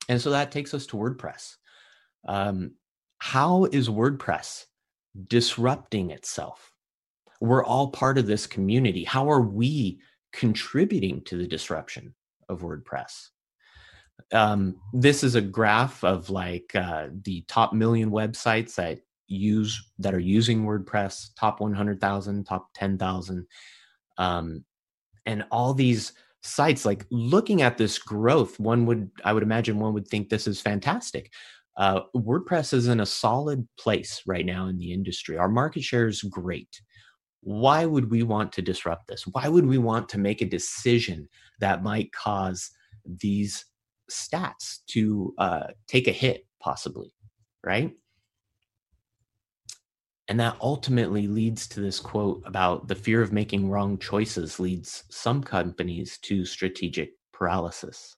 And 0.09 0.21
so 0.21 0.29
that 0.31 0.51
takes 0.51 0.73
us 0.73 0.85
to 0.87 0.97
WordPress. 0.97 1.55
Um, 2.27 2.71
how 3.19 3.65
is 3.65 3.89
WordPress 3.89 4.65
disrupting 5.27 6.11
itself? 6.11 6.71
We're 7.41 7.63
all 7.63 7.89
part 7.91 8.17
of 8.17 8.27
this 8.27 8.47
community. 8.47 9.03
How 9.03 9.29
are 9.29 9.41
we 9.41 9.99
contributing 10.33 11.21
to 11.25 11.37
the 11.37 11.47
disruption 11.47 12.13
of 12.49 12.61
WordPress? 12.61 13.29
Um, 14.33 14.77
this 14.93 15.23
is 15.23 15.35
a 15.35 15.41
graph 15.41 16.03
of 16.03 16.29
like 16.29 16.71
uh, 16.75 17.07
the 17.23 17.43
top 17.47 17.73
million 17.73 18.11
websites 18.11 18.75
that 18.75 18.99
use 19.27 19.91
that 19.99 20.13
are 20.13 20.19
using 20.19 20.63
WordPress, 20.63 21.29
top 21.37 21.59
100,000, 21.59 22.45
top 22.45 22.67
10,000. 22.73 23.45
Um, 24.17 24.65
and 25.25 25.45
all 25.51 25.73
these 25.73 26.13
sites 26.41 26.85
like 26.85 27.05
looking 27.11 27.61
at 27.61 27.77
this 27.77 27.97
growth 27.97 28.59
one 28.59 28.85
would 28.85 29.09
i 29.25 29.33
would 29.33 29.43
imagine 29.43 29.79
one 29.79 29.93
would 29.93 30.07
think 30.07 30.29
this 30.29 30.47
is 30.47 30.61
fantastic 30.61 31.31
uh, 31.77 32.01
wordpress 32.15 32.73
is 32.73 32.87
in 32.87 33.01
a 33.01 33.05
solid 33.05 33.67
place 33.77 34.21
right 34.25 34.45
now 34.45 34.67
in 34.67 34.77
the 34.77 34.93
industry 34.93 35.37
our 35.37 35.49
market 35.49 35.83
share 35.83 36.07
is 36.07 36.21
great 36.23 36.81
why 37.41 37.85
would 37.85 38.09
we 38.09 38.23
want 38.23 38.51
to 38.51 38.61
disrupt 38.61 39.07
this 39.07 39.27
why 39.27 39.47
would 39.47 39.65
we 39.65 39.77
want 39.77 40.09
to 40.09 40.17
make 40.17 40.41
a 40.41 40.45
decision 40.45 41.27
that 41.59 41.83
might 41.83 42.11
cause 42.11 42.71
these 43.05 43.65
stats 44.11 44.79
to 44.87 45.33
uh, 45.37 45.67
take 45.87 46.07
a 46.07 46.11
hit 46.11 46.45
possibly 46.59 47.13
right 47.63 47.93
and 50.27 50.39
that 50.39 50.57
ultimately 50.61 51.27
leads 51.27 51.67
to 51.67 51.79
this 51.79 51.99
quote 51.99 52.41
about 52.45 52.87
the 52.87 52.95
fear 52.95 53.21
of 53.21 53.31
making 53.31 53.69
wrong 53.69 53.97
choices 53.97 54.59
leads 54.59 55.05
some 55.09 55.41
companies 55.41 56.17
to 56.23 56.43
strategic 56.43 57.11
paralysis. 57.31 58.15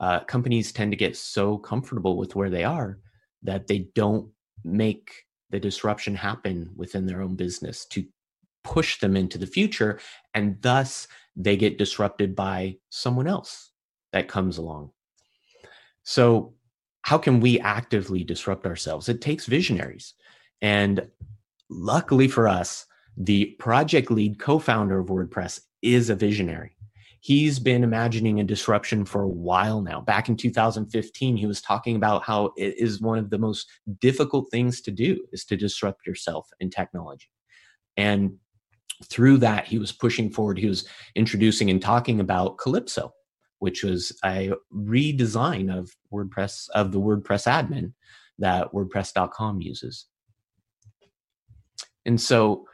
Uh, 0.00 0.20
companies 0.20 0.72
tend 0.72 0.90
to 0.92 0.96
get 0.96 1.16
so 1.16 1.58
comfortable 1.58 2.16
with 2.16 2.34
where 2.34 2.48
they 2.48 2.64
are 2.64 2.98
that 3.42 3.66
they 3.66 3.88
don't 3.94 4.30
make 4.64 5.10
the 5.50 5.60
disruption 5.60 6.14
happen 6.14 6.70
within 6.76 7.04
their 7.04 7.20
own 7.20 7.34
business 7.34 7.84
to 7.86 8.04
push 8.64 9.00
them 9.00 9.16
into 9.16 9.38
the 9.38 9.46
future. 9.46 9.98
And 10.34 10.60
thus 10.62 11.08
they 11.36 11.56
get 11.56 11.78
disrupted 11.78 12.34
by 12.34 12.76
someone 12.90 13.26
else 13.26 13.70
that 14.12 14.28
comes 14.28 14.58
along. 14.58 14.90
So, 16.02 16.54
how 17.02 17.18
can 17.18 17.40
we 17.40 17.60
actively 17.60 18.24
disrupt 18.24 18.66
ourselves? 18.66 19.08
It 19.08 19.20
takes 19.20 19.46
visionaries. 19.46 20.14
And 20.60 21.08
luckily 21.70 22.28
for 22.28 22.48
us, 22.48 22.86
the 23.16 23.46
project 23.58 24.10
lead 24.10 24.38
co 24.38 24.58
founder 24.58 24.98
of 24.98 25.06
WordPress 25.06 25.60
is 25.82 26.10
a 26.10 26.14
visionary. 26.14 26.76
He's 27.20 27.58
been 27.58 27.82
imagining 27.82 28.38
a 28.38 28.44
disruption 28.44 29.04
for 29.04 29.22
a 29.22 29.28
while 29.28 29.82
now. 29.82 30.00
Back 30.00 30.28
in 30.28 30.36
2015, 30.36 31.36
he 31.36 31.46
was 31.46 31.60
talking 31.60 31.96
about 31.96 32.22
how 32.22 32.52
it 32.56 32.78
is 32.78 33.00
one 33.00 33.18
of 33.18 33.30
the 33.30 33.38
most 33.38 33.68
difficult 34.00 34.50
things 34.50 34.80
to 34.82 34.90
do 34.90 35.26
is 35.32 35.44
to 35.46 35.56
disrupt 35.56 36.06
yourself 36.06 36.48
in 36.60 36.70
technology. 36.70 37.28
And 37.96 38.36
through 39.04 39.38
that, 39.38 39.66
he 39.66 39.78
was 39.78 39.92
pushing 39.92 40.30
forward. 40.30 40.58
He 40.58 40.68
was 40.68 40.86
introducing 41.14 41.70
and 41.70 41.80
talking 41.80 42.20
about 42.20 42.58
Calypso, 42.58 43.12
which 43.58 43.84
was 43.84 44.16
a 44.24 44.52
redesign 44.74 45.76
of 45.76 45.94
WordPress, 46.12 46.68
of 46.70 46.92
the 46.92 47.00
WordPress 47.00 47.46
admin 47.46 47.92
that 48.38 48.72
WordPress.com 48.72 49.60
uses. 49.60 50.06
And 52.06 52.20
so 52.20 52.66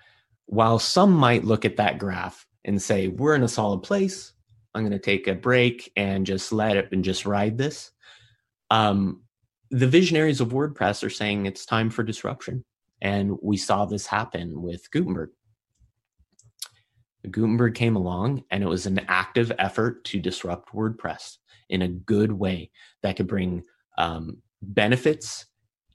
while 0.47 0.79
some 0.79 1.13
might 1.13 1.45
look 1.45 1.65
at 1.65 1.77
that 1.77 1.99
graph 1.99 2.47
and 2.65 2.81
say, 2.81 3.09
we're 3.09 3.35
in 3.35 3.43
a 3.43 3.49
solid 3.49 3.83
place, 3.83 4.33
I'm 4.75 4.83
going 4.83 4.93
to 4.93 4.99
take 4.99 5.29
a 5.29 5.35
break 5.35 5.91
and 5.97 6.27
just 6.27 6.53
let 6.53 6.77
it 6.77 6.89
and 6.93 7.05
just 7.05 7.27
ride 7.27 7.59
this. 7.59 7.91
Um, 8.71 9.23
the 9.71 9.87
visionaries 9.87 10.41
of 10.41 10.49
WordPress 10.49 11.03
are 11.05 11.11
saying 11.11 11.47
it's 11.47 11.67
time 11.67 11.91
for 11.91 12.03
disruption. 12.03 12.65
And 13.01 13.37
we 13.43 13.57
saw 13.57 13.85
this 13.85 14.07
happen 14.07 14.63
with 14.63 14.91
Gutenberg. 14.91 15.31
Gutenberg 17.31 17.75
came 17.75 17.97
along 17.97 18.45
and 18.51 18.63
it 18.63 18.69
was 18.69 18.87
an 18.87 19.01
active 19.09 19.53
effort 19.59 20.05
to 20.05 20.21
disrupt 20.21 20.73
WordPress 20.73 21.39
in 21.71 21.83
a 21.83 21.89
good 21.89 22.33
way 22.33 22.71
that 23.03 23.17
could 23.17 23.27
bring 23.27 23.63
um, 23.99 24.39
benefits 24.63 25.47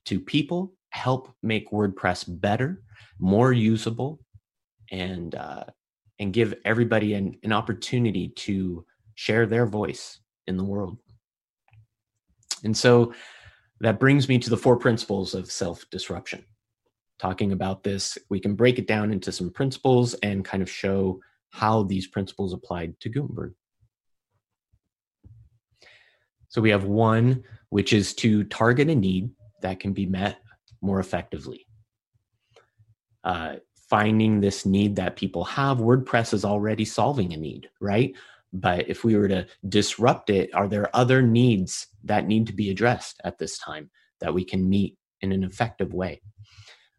to 0.05 0.19
people, 0.19 0.73
help 0.89 1.33
make 1.43 1.71
WordPress 1.71 2.25
better, 2.27 2.81
more 3.19 3.53
usable 3.53 4.19
and 4.91 5.35
uh, 5.35 5.65
and 6.19 6.33
give 6.33 6.53
everybody 6.65 7.13
an, 7.13 7.37
an 7.43 7.53
opportunity 7.53 8.29
to 8.29 8.85
share 9.15 9.45
their 9.45 9.65
voice 9.65 10.19
in 10.47 10.57
the 10.57 10.63
world. 10.63 10.97
And 12.63 12.75
so 12.75 13.13
that 13.79 13.99
brings 13.99 14.27
me 14.27 14.37
to 14.39 14.49
the 14.49 14.57
four 14.57 14.77
principles 14.77 15.33
of 15.33 15.51
self 15.51 15.85
disruption 15.89 16.43
talking 17.19 17.51
about 17.51 17.83
this 17.83 18.17
we 18.29 18.39
can 18.39 18.55
break 18.55 18.79
it 18.79 18.87
down 18.87 19.11
into 19.11 19.31
some 19.31 19.51
principles 19.51 20.13
and 20.15 20.45
kind 20.45 20.63
of 20.63 20.69
show 20.69 21.19
how 21.51 21.83
these 21.83 22.07
principles 22.07 22.53
applied 22.53 22.99
to 22.99 23.09
gutenberg 23.09 23.53
so 26.47 26.61
we 26.61 26.69
have 26.69 26.85
one 26.85 27.43
which 27.69 27.93
is 27.93 28.13
to 28.13 28.43
target 28.45 28.89
a 28.89 28.95
need 28.95 29.29
that 29.61 29.79
can 29.79 29.93
be 29.93 30.05
met 30.05 30.39
more 30.81 30.99
effectively 30.99 31.65
uh, 33.23 33.55
finding 33.89 34.39
this 34.39 34.65
need 34.65 34.95
that 34.95 35.15
people 35.15 35.43
have. 35.43 35.79
WordPress 35.79 36.33
is 36.33 36.45
already 36.45 36.85
solving 36.85 37.33
a 37.33 37.37
need, 37.37 37.69
right? 37.81 38.15
But 38.53 38.87
if 38.87 39.03
we 39.03 39.15
were 39.15 39.27
to 39.27 39.47
disrupt 39.67 40.29
it, 40.29 40.53
are 40.53 40.67
there 40.67 40.95
other 40.95 41.21
needs 41.21 41.87
that 42.03 42.27
need 42.27 42.47
to 42.47 42.53
be 42.53 42.69
addressed 42.69 43.19
at 43.23 43.37
this 43.37 43.57
time 43.57 43.89
that 44.21 44.33
we 44.33 44.43
can 44.43 44.69
meet 44.69 44.97
in 45.21 45.31
an 45.31 45.43
effective 45.43 45.93
way? 45.93 46.21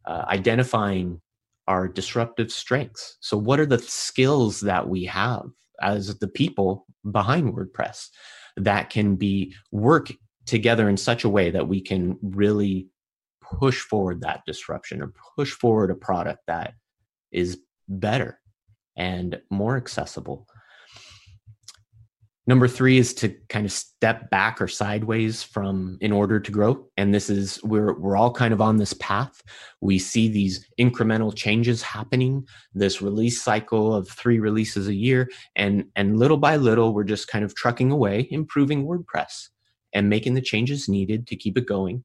Uh, 0.07 0.25
identifying 0.29 1.21
our 1.69 1.87
disruptive 1.87 2.51
strengths. 2.51 3.17
So, 3.21 3.37
what 3.37 3.61
are 3.61 3.67
the 3.67 3.79
skills 3.79 4.61
that 4.61 4.89
we 4.89 5.05
have 5.05 5.47
as 5.81 6.19
the 6.19 6.29
people 6.29 6.87
behind 7.11 7.55
WordPress 7.55 8.09
that 8.57 8.91
can 8.91 9.17
be 9.17 9.55
work 9.71 10.11
together 10.47 10.89
in 10.89 10.97
such 10.97 11.25
a 11.25 11.29
way 11.29 11.51
that 11.51 11.69
we 11.69 11.81
can 11.81 12.19
really 12.23 12.89
push 13.41 13.81
forward 13.81 14.21
that 14.23 14.43
disruption 14.47 15.03
or 15.03 15.13
push 15.37 15.53
forward 15.53 15.91
a 15.91 15.95
product 15.95 16.41
that 16.47 16.75
is 17.31 17.61
better 17.89 18.41
and 18.97 19.41
more 19.51 19.77
accessible. 19.77 20.47
Number 22.51 22.67
three 22.67 22.99
is 22.99 23.15
to 23.15 23.29
kind 23.49 23.65
of 23.65 23.71
step 23.71 24.29
back 24.31 24.61
or 24.61 24.67
sideways 24.67 25.43
from 25.43 25.99
in 26.01 26.11
order 26.11 26.41
to 26.41 26.51
grow. 26.51 26.85
And 26.97 27.15
this 27.15 27.31
is 27.31 27.63
we're 27.63 27.97
we're 27.99 28.17
all 28.17 28.33
kind 28.33 28.53
of 28.53 28.61
on 28.61 28.77
this 28.77 28.93
path. 28.95 29.41
We 29.81 30.01
see 30.01 30.29
these 30.29 30.67
incremental 30.79 31.33
changes 31.35 31.81
happening, 31.81 32.45
this 32.75 33.01
release 33.01 33.41
cycle 33.41 33.95
of 33.95 34.09
three 34.09 34.41
releases 34.41 34.89
a 34.89 34.95
year, 34.95 35.31
and 35.55 35.85
and 35.95 36.19
little 36.19 36.39
by 36.39 36.57
little, 36.57 36.93
we're 36.93 37.05
just 37.05 37.29
kind 37.29 37.45
of 37.45 37.55
trucking 37.55 37.93
away, 37.93 38.27
improving 38.33 38.85
WordPress 38.85 39.51
and 39.93 40.09
making 40.09 40.35
the 40.35 40.43
changes 40.43 40.89
needed 40.89 41.29
to 41.29 41.37
keep 41.37 41.57
it 41.57 41.67
going 41.67 42.05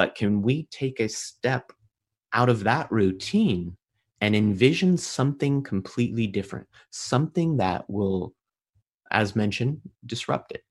but 0.00 0.14
can 0.14 0.42
we 0.42 0.64
take 0.70 1.00
a 1.00 1.08
step 1.08 1.72
out 2.32 2.48
of 2.48 2.64
that 2.64 2.90
routine 2.90 3.76
and 4.20 4.36
envision 4.36 4.96
something 4.96 5.62
completely 5.62 6.26
different, 6.26 6.66
something 6.90 7.56
that 7.56 7.84
will, 7.88 8.34
as 9.10 9.36
mentioned, 9.36 9.80
disrupt 10.06 10.52
it? 10.52 10.64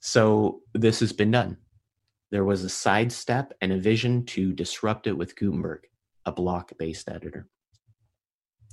So 0.00 0.60
this 0.74 1.00
has 1.00 1.12
been 1.12 1.30
done. 1.30 1.56
There 2.30 2.44
was 2.44 2.62
a 2.62 2.68
sidestep 2.68 3.54
and 3.60 3.72
a 3.72 3.78
vision 3.78 4.24
to 4.26 4.52
disrupt 4.52 5.06
it 5.06 5.16
with 5.16 5.36
Gutenberg, 5.36 5.86
a 6.26 6.32
block 6.32 6.72
based 6.78 7.08
editor. 7.08 7.48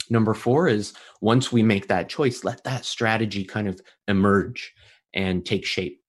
Number 0.09 0.33
four 0.33 0.67
is 0.67 0.93
once 1.21 1.51
we 1.51 1.63
make 1.63 1.87
that 1.87 2.09
choice, 2.09 2.43
let 2.43 2.63
that 2.65 2.85
strategy 2.85 3.43
kind 3.43 3.67
of 3.67 3.81
emerge 4.07 4.73
and 5.13 5.45
take 5.45 5.65
shape 5.65 6.01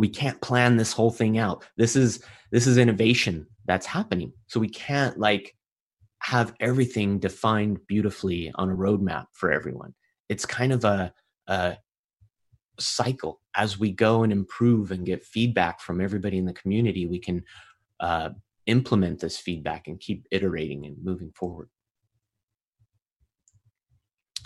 we 0.00 0.08
can't 0.08 0.40
plan 0.40 0.78
this 0.78 0.94
whole 0.94 1.10
thing 1.10 1.36
out 1.36 1.62
this 1.76 1.94
is 1.94 2.24
this 2.50 2.66
is 2.66 2.78
innovation 2.78 3.46
that's 3.66 3.84
happening 3.84 4.32
so 4.46 4.58
we 4.58 4.68
can't 4.68 5.18
like 5.18 5.54
have 6.20 6.54
everything 6.58 7.18
defined 7.18 7.78
beautifully 7.86 8.50
on 8.54 8.70
a 8.70 8.74
roadmap 8.74 9.26
for 9.32 9.52
everyone 9.52 9.92
it's 10.30 10.46
kind 10.46 10.72
of 10.72 10.84
a, 10.84 11.12
a 11.48 11.76
cycle 12.80 13.40
as 13.54 13.78
we 13.78 13.90
go 13.90 14.22
and 14.22 14.32
improve 14.32 14.90
and 14.90 15.06
get 15.06 15.24
feedback 15.24 15.80
from 15.80 16.00
everybody 16.00 16.38
in 16.38 16.44
the 16.44 16.52
community 16.52 17.06
we 17.06 17.18
can 17.18 17.42
uh, 18.00 18.30
implement 18.66 19.20
this 19.20 19.38
feedback 19.38 19.88
and 19.88 20.00
keep 20.00 20.26
iterating 20.30 20.86
and 20.86 20.96
moving 21.02 21.30
forward 21.32 21.68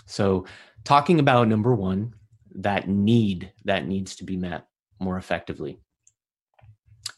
so 0.05 0.45
talking 0.83 1.19
about 1.19 1.47
number 1.47 1.73
one 1.73 2.13
that 2.55 2.87
need 2.87 3.51
that 3.65 3.87
needs 3.87 4.15
to 4.15 4.23
be 4.23 4.37
met 4.37 4.65
more 4.99 5.17
effectively. 5.17 5.79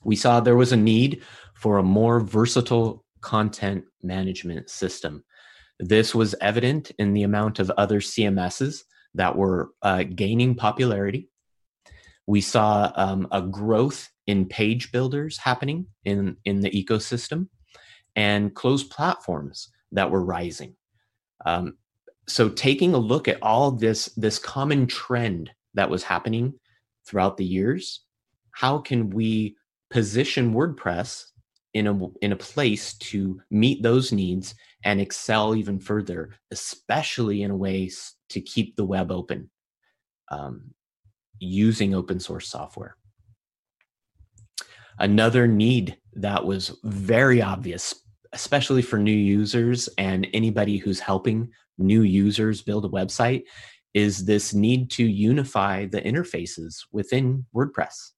We 0.03 0.15
saw 0.15 0.39
there 0.39 0.55
was 0.55 0.71
a 0.71 0.77
need 0.77 1.24
for 1.53 1.77
a 1.77 1.83
more 1.83 2.19
versatile 2.19 3.05
content 3.21 3.86
management 4.01 4.69
system. 4.69 5.24
This 5.79 6.15
was 6.15 6.36
evident 6.41 6.91
in 6.97 7.13
the 7.13 7.24
amount 7.24 7.59
of 7.59 7.69
other 7.71 8.00
CMSs 8.00 8.83
that 9.17 9.36
were 9.36 9.71
uh, 9.81 10.03
gaining 10.03 10.55
popularity. 10.55 11.29
We 12.25 12.41
saw 12.41 12.91
um, 12.95 13.27
a 13.31 13.41
growth 13.41 14.09
in 14.25 14.47
page 14.47 14.91
builders 14.91 15.38
happening 15.38 15.88
in, 16.05 16.38
in 16.45 16.62
the 16.62 16.71
ecosystem 16.71 17.47
and 18.15 18.53
closed 18.53 18.89
platforms 18.89 19.69
that 19.91 20.12
were 20.12 20.24
rising. 20.24 20.75
Um, 21.45 21.77
so 22.27 22.50
taking 22.50 22.93
a 22.93 22.97
look 22.97 23.27
at 23.27 23.41
all 23.41 23.71
this, 23.71 24.05
this 24.17 24.39
common 24.39 24.88
trend 24.88 25.51
that 25.75 25.89
was 25.89 26.03
happening 26.03 26.53
throughout 27.07 27.38
the 27.38 27.45
years, 27.45 28.01
how 28.51 28.79
can 28.79 29.09
we 29.09 29.55
position 29.89 30.53
WordPress 30.53 31.25
in 31.74 31.88
a 31.88 32.07
in 32.21 32.31
a 32.31 32.36
place 32.36 32.95
to 32.95 33.39
meet 33.51 33.83
those 33.83 34.12
needs 34.12 34.55
and 34.83 35.00
excel 35.00 35.55
even 35.55 35.79
further, 35.79 36.31
especially 36.51 37.43
in 37.43 37.51
a 37.51 37.55
way 37.55 37.89
to 38.29 38.41
keep 38.41 38.75
the 38.75 38.86
web 38.86 39.12
open 39.12 39.50
um, 40.29 40.74
using 41.39 41.93
open 41.93 42.19
source 42.19 42.48
software. 42.48 42.98
Another 45.00 45.48
need 45.48 45.98
that 46.13 46.43
was 46.43 46.77
very 46.84 47.41
obvious, 47.41 47.93
especially 48.34 48.81
for 48.81 48.98
new 48.98 49.12
users 49.12 49.88
and 49.98 50.27
anybody 50.34 50.77
who's 50.77 51.00
helping 51.00 51.50
new 51.77 52.01
users 52.01 52.63
build 52.63 52.86
a 52.86 52.89
website, 52.89 53.43
is 53.93 54.25
this 54.25 54.53
need 54.53 54.91
to 54.91 55.03
unify 55.03 55.86
the 55.86 56.01
interfaces 56.01 56.86
within 56.91 57.46
WordPress. 57.55 58.12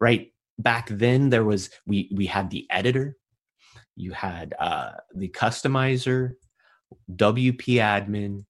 Right 0.00 0.32
back 0.58 0.88
then, 0.88 1.30
there 1.30 1.44
was 1.44 1.70
we 1.86 2.10
we 2.14 2.26
had 2.26 2.50
the 2.50 2.66
editor, 2.70 3.16
you 3.96 4.12
had 4.12 4.54
uh, 4.58 4.92
the 5.14 5.28
customizer, 5.28 6.32
WP 7.14 7.76
admin, 7.76 8.44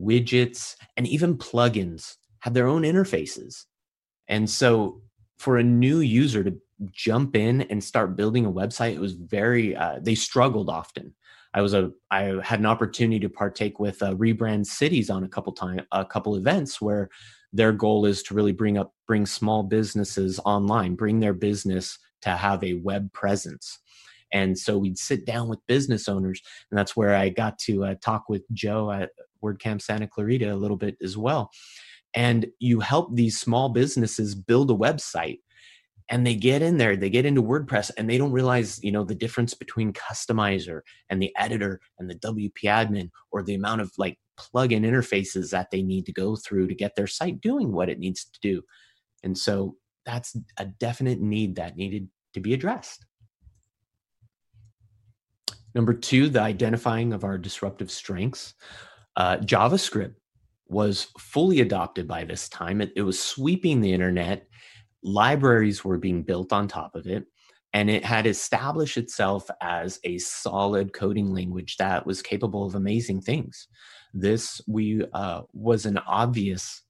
widgets, 0.00 0.76
and 0.96 1.06
even 1.06 1.38
plugins 1.38 2.16
have 2.40 2.54
their 2.54 2.66
own 2.66 2.82
interfaces. 2.82 3.64
And 4.28 4.48
so 4.48 5.02
for 5.38 5.56
a 5.56 5.62
new 5.62 6.00
user 6.00 6.44
to 6.44 6.56
jump 6.92 7.34
in 7.34 7.62
and 7.62 7.82
start 7.82 8.16
building 8.16 8.46
a 8.46 8.52
website, 8.52 8.94
it 8.94 9.00
was 9.00 9.14
very, 9.14 9.74
uh, 9.74 9.98
they 10.00 10.14
struggled 10.14 10.68
often. 10.68 11.14
I 11.54 11.62
was 11.62 11.74
a, 11.74 11.90
I 12.10 12.38
had 12.42 12.60
an 12.60 12.66
opportunity 12.66 13.20
to 13.20 13.28
partake 13.28 13.80
with 13.80 14.02
uh, 14.02 14.14
Rebrand 14.14 14.66
Cities 14.66 15.10
on 15.10 15.24
a 15.24 15.28
couple 15.28 15.52
time, 15.52 15.80
a 15.92 16.04
couple 16.04 16.36
events 16.36 16.80
where 16.80 17.08
their 17.52 17.72
goal 17.72 18.04
is 18.04 18.22
to 18.24 18.34
really 18.34 18.52
bring 18.52 18.76
up, 18.76 18.92
bring 19.06 19.26
small 19.26 19.62
businesses 19.62 20.38
online, 20.44 20.94
bring 20.94 21.20
their 21.20 21.32
business 21.32 21.98
to 22.22 22.30
have 22.30 22.62
a 22.62 22.74
web 22.74 23.12
presence. 23.12 23.78
And 24.30 24.58
so 24.58 24.76
we'd 24.76 24.98
sit 24.98 25.24
down 25.24 25.48
with 25.48 25.66
business 25.66 26.08
owners, 26.08 26.42
and 26.70 26.78
that's 26.78 26.94
where 26.94 27.14
I 27.14 27.30
got 27.30 27.58
to 27.60 27.84
uh, 27.86 27.94
talk 28.02 28.28
with 28.28 28.42
Joe 28.52 28.92
at 28.92 29.10
WordCamp 29.44 29.82
Santa 29.82 30.06
Clarita 30.06 30.52
a 30.52 30.56
little 30.56 30.76
bit 30.76 30.96
as 31.02 31.16
well. 31.16 31.50
And 32.14 32.46
you 32.58 32.80
help 32.80 33.14
these 33.14 33.38
small 33.38 33.68
businesses 33.68 34.34
build 34.34 34.70
a 34.70 34.74
website 34.74 35.40
and 36.08 36.26
they 36.26 36.34
get 36.34 36.62
in 36.62 36.78
there 36.78 36.96
they 36.96 37.10
get 37.10 37.26
into 37.26 37.42
wordpress 37.42 37.90
and 37.96 38.08
they 38.08 38.16
don't 38.18 38.32
realize 38.32 38.82
you 38.82 38.90
know 38.90 39.04
the 39.04 39.14
difference 39.14 39.54
between 39.54 39.92
customizer 39.92 40.80
and 41.10 41.20
the 41.20 41.34
editor 41.36 41.80
and 41.98 42.08
the 42.08 42.14
wp 42.14 42.52
admin 42.64 43.10
or 43.30 43.42
the 43.42 43.54
amount 43.54 43.80
of 43.80 43.92
like 43.98 44.18
plug-in 44.36 44.84
interfaces 44.84 45.50
that 45.50 45.70
they 45.70 45.82
need 45.82 46.06
to 46.06 46.12
go 46.12 46.36
through 46.36 46.66
to 46.66 46.74
get 46.74 46.96
their 46.96 47.06
site 47.06 47.40
doing 47.40 47.72
what 47.72 47.88
it 47.88 47.98
needs 47.98 48.24
to 48.24 48.40
do 48.40 48.62
and 49.22 49.36
so 49.36 49.76
that's 50.06 50.36
a 50.56 50.64
definite 50.64 51.20
need 51.20 51.56
that 51.56 51.76
needed 51.76 52.08
to 52.32 52.40
be 52.40 52.54
addressed 52.54 53.04
Number 55.74 55.92
two, 55.92 56.28
the 56.28 56.40
identifying 56.40 57.12
of 57.12 57.24
our 57.24 57.38
disruptive 57.38 57.90
strengths. 57.90 58.54
Uh, 59.18 59.36
JavaScript 59.38 60.14
was 60.68 61.08
fully 61.18 61.60
adopted 61.60 62.06
by 62.06 62.24
this 62.24 62.48
time. 62.48 62.80
It, 62.80 62.92
it 62.94 63.02
was 63.02 63.20
sweeping 63.20 63.80
the 63.80 63.92
internet. 63.92 64.46
Libraries 65.02 65.84
were 65.84 65.98
being 65.98 66.22
built 66.22 66.52
on 66.52 66.68
top 66.68 66.94
of 66.94 67.08
it. 67.08 67.24
And 67.74 67.90
it 67.90 68.04
had 68.04 68.26
established 68.26 68.96
itself 68.96 69.50
as 69.60 69.98
a 70.04 70.18
solid 70.18 70.92
coding 70.92 71.34
language 71.34 71.76
that 71.78 72.06
was 72.06 72.22
capable 72.22 72.64
of 72.64 72.76
amazing 72.76 73.20
things. 73.20 73.66
This 74.14 74.60
we 74.68 75.04
uh, 75.12 75.42
was 75.52 75.84
an 75.84 75.98
obvious 75.98 76.82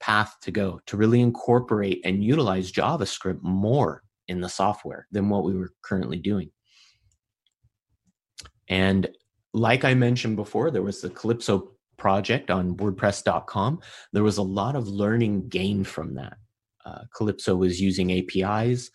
path 0.00 0.36
to 0.42 0.50
go 0.50 0.80
to 0.86 0.96
really 0.96 1.20
incorporate 1.20 2.00
and 2.04 2.24
utilize 2.24 2.72
JavaScript 2.72 3.42
more 3.42 4.02
in 4.26 4.40
the 4.40 4.48
software 4.48 5.06
than 5.12 5.28
what 5.28 5.44
we 5.44 5.54
were 5.54 5.70
currently 5.82 6.18
doing. 6.18 6.50
And 8.68 9.08
like 9.54 9.84
I 9.84 9.94
mentioned 9.94 10.36
before, 10.36 10.70
there 10.70 10.82
was 10.82 11.00
the 11.00 11.10
Calypso 11.10 11.72
project 11.96 12.50
on 12.50 12.76
WordPress.com. 12.76 13.80
There 14.12 14.22
was 14.22 14.38
a 14.38 14.42
lot 14.42 14.76
of 14.76 14.88
learning 14.88 15.48
gained 15.48 15.86
from 15.88 16.14
that. 16.14 16.36
Uh, 16.84 17.02
Calypso 17.14 17.56
was 17.56 17.80
using 17.80 18.12
APIs 18.12 18.90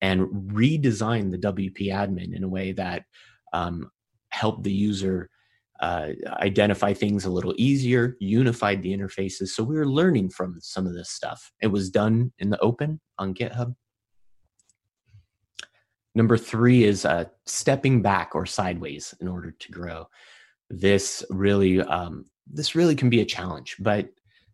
and 0.00 0.26
redesigned 0.52 1.30
the 1.30 1.38
WP 1.38 1.88
admin 1.88 2.34
in 2.34 2.44
a 2.44 2.48
way 2.48 2.72
that 2.72 3.04
um, 3.52 3.90
helped 4.30 4.64
the 4.64 4.72
user 4.72 5.30
uh, 5.80 6.08
identify 6.40 6.92
things 6.92 7.24
a 7.24 7.30
little 7.30 7.54
easier, 7.56 8.16
unified 8.18 8.82
the 8.82 8.96
interfaces. 8.96 9.48
So 9.48 9.62
we 9.62 9.76
were 9.76 9.86
learning 9.86 10.30
from 10.30 10.56
some 10.60 10.86
of 10.86 10.94
this 10.94 11.10
stuff. 11.10 11.52
It 11.60 11.68
was 11.68 11.90
done 11.90 12.32
in 12.38 12.50
the 12.50 12.58
open 12.60 13.00
on 13.18 13.34
GitHub. 13.34 13.74
Number 16.16 16.38
three 16.38 16.84
is 16.84 17.04
uh, 17.04 17.26
stepping 17.44 18.00
back 18.00 18.30
or 18.34 18.46
sideways 18.46 19.14
in 19.20 19.28
order 19.28 19.50
to 19.50 19.70
grow. 19.70 20.08
This 20.70 21.22
really, 21.28 21.82
um, 21.82 22.24
this 22.50 22.74
really 22.74 22.96
can 22.96 23.10
be 23.10 23.20
a 23.20 23.26
challenge. 23.26 23.76
But 23.78 24.08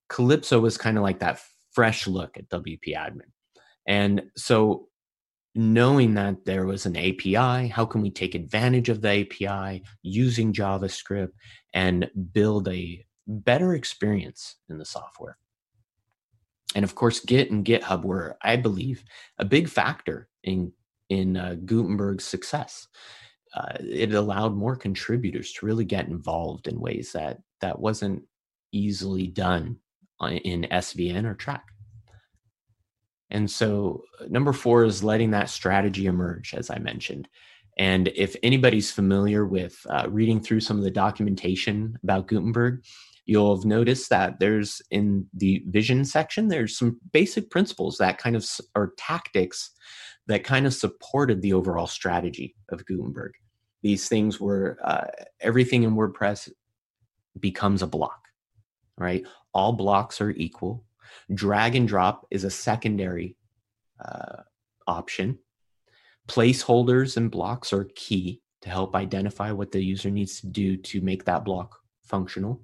Calypso 0.09 0.59
was 0.59 0.77
kind 0.77 0.97
of 0.97 1.05
like 1.05 1.21
that 1.21 1.41
fresh 1.71 2.09
look 2.09 2.37
at 2.37 2.49
WP 2.49 2.97
Admin, 2.97 3.31
and 3.87 4.25
so 4.37 4.89
knowing 5.55 6.15
that 6.15 6.45
there 6.45 6.67
was 6.67 6.85
an 6.85 6.97
API, 6.97 7.69
how 7.69 7.87
can 7.87 8.03
we 8.03 8.11
take 8.11 8.35
advantage 8.35 8.89
of 8.89 9.01
the 9.01 9.21
API 9.21 9.85
using 10.03 10.53
JavaScript 10.53 11.31
and 11.75 12.11
build 12.33 12.67
a 12.69 13.05
better 13.29 13.75
experience 13.75 14.57
in 14.69 14.79
the 14.79 14.85
software? 14.85 15.39
And 16.75 16.85
of 16.85 16.97
course, 16.97 17.21
Git 17.21 17.53
and 17.53 17.65
GitHub 17.65 18.03
were, 18.03 18.37
I 18.43 18.57
believe, 18.57 19.05
a 19.39 19.45
big 19.45 19.69
factor 19.69 20.29
in 20.43 20.73
in 21.13 21.37
uh, 21.37 21.57
Gutenberg's 21.65 22.25
success. 22.25 22.89
Uh, 23.55 23.77
it 23.81 24.15
allowed 24.15 24.55
more 24.55 24.77
contributors 24.77 25.53
to 25.53 25.67
really 25.67 25.85
get 25.85 26.09
involved 26.09 26.67
in 26.67 26.81
ways 26.81 27.13
that 27.13 27.39
that 27.61 27.79
wasn't 27.79 28.23
easily 28.73 29.27
done 29.27 29.77
in 30.23 30.67
SVN 30.71 31.27
or 31.27 31.35
Trac. 31.35 31.61
And 33.31 33.51
so, 33.51 34.03
uh, 34.21 34.25
number 34.29 34.53
four 34.53 34.85
is 34.85 35.05
letting 35.05 35.31
that 35.33 35.51
strategy 35.51 36.07
emerge, 36.07 36.55
as 36.55 36.71
I 36.71 36.79
mentioned. 36.79 37.29
And 37.79 38.09
if 38.15 38.37
anybody's 38.43 38.91
familiar 38.91 39.47
with 39.47 39.75
uh, 39.89 40.07
reading 40.11 40.41
through 40.41 40.61
some 40.61 40.79
of 40.79 40.85
the 40.85 40.91
documentation 40.91 41.99
about 42.03 42.29
Gutenberg, 42.29 42.83
you'll 43.27 43.57
have 43.57 43.65
noticed 43.65 44.11
that 44.11 44.39
there's 44.41 44.83
in 44.91 45.27
the 45.35 45.63
vision 45.69 46.05
section, 46.05 46.49
there's 46.49 46.77
some 46.77 47.01
basic 47.13 47.51
principles 47.51 47.97
that 47.99 48.19
kind 48.19 48.37
of 48.37 48.47
are 48.75 48.93
tactics 48.99 49.71
that 50.33 50.45
kind 50.45 50.67
of 50.67 50.75
supported 50.75 51.43
the 51.43 51.53
overall 51.53 51.87
strategy 51.87 52.55
of 52.71 52.85
Gutenberg. 52.87 53.33
These 53.83 54.09
things 54.09 54.41
were 54.41 54.79
uh, 54.83 55.07
everything 55.41 55.83
in 55.83 55.97
WordPress 55.97 56.51
becomes 57.39 57.83
a 57.83 57.87
block, 57.87 58.29
right? 58.97 59.25
All 59.53 59.73
blocks 59.73 60.21
are 60.21 60.31
equal. 60.31 60.85
Drag 61.35 61.75
and 61.75 61.89
drop 61.89 62.27
is 62.31 62.45
a 62.45 62.51
secondary 62.51 63.37
uh, 64.05 64.43
option. 64.87 65.39
Placeholders 66.29 67.17
and 67.17 67.31
blocks 67.31 67.73
are 67.73 67.91
key 67.95 68.41
to 68.63 68.71
help 68.71 68.95
identify 68.95 69.51
what 69.51 69.73
the 69.73 69.83
user 69.83 70.11
needs 70.11 70.41
to 70.41 70.47
do 70.47 70.77
to 70.77 71.01
make 71.01 71.25
that 71.25 71.45
block 71.45 71.79
functional. 72.05 72.63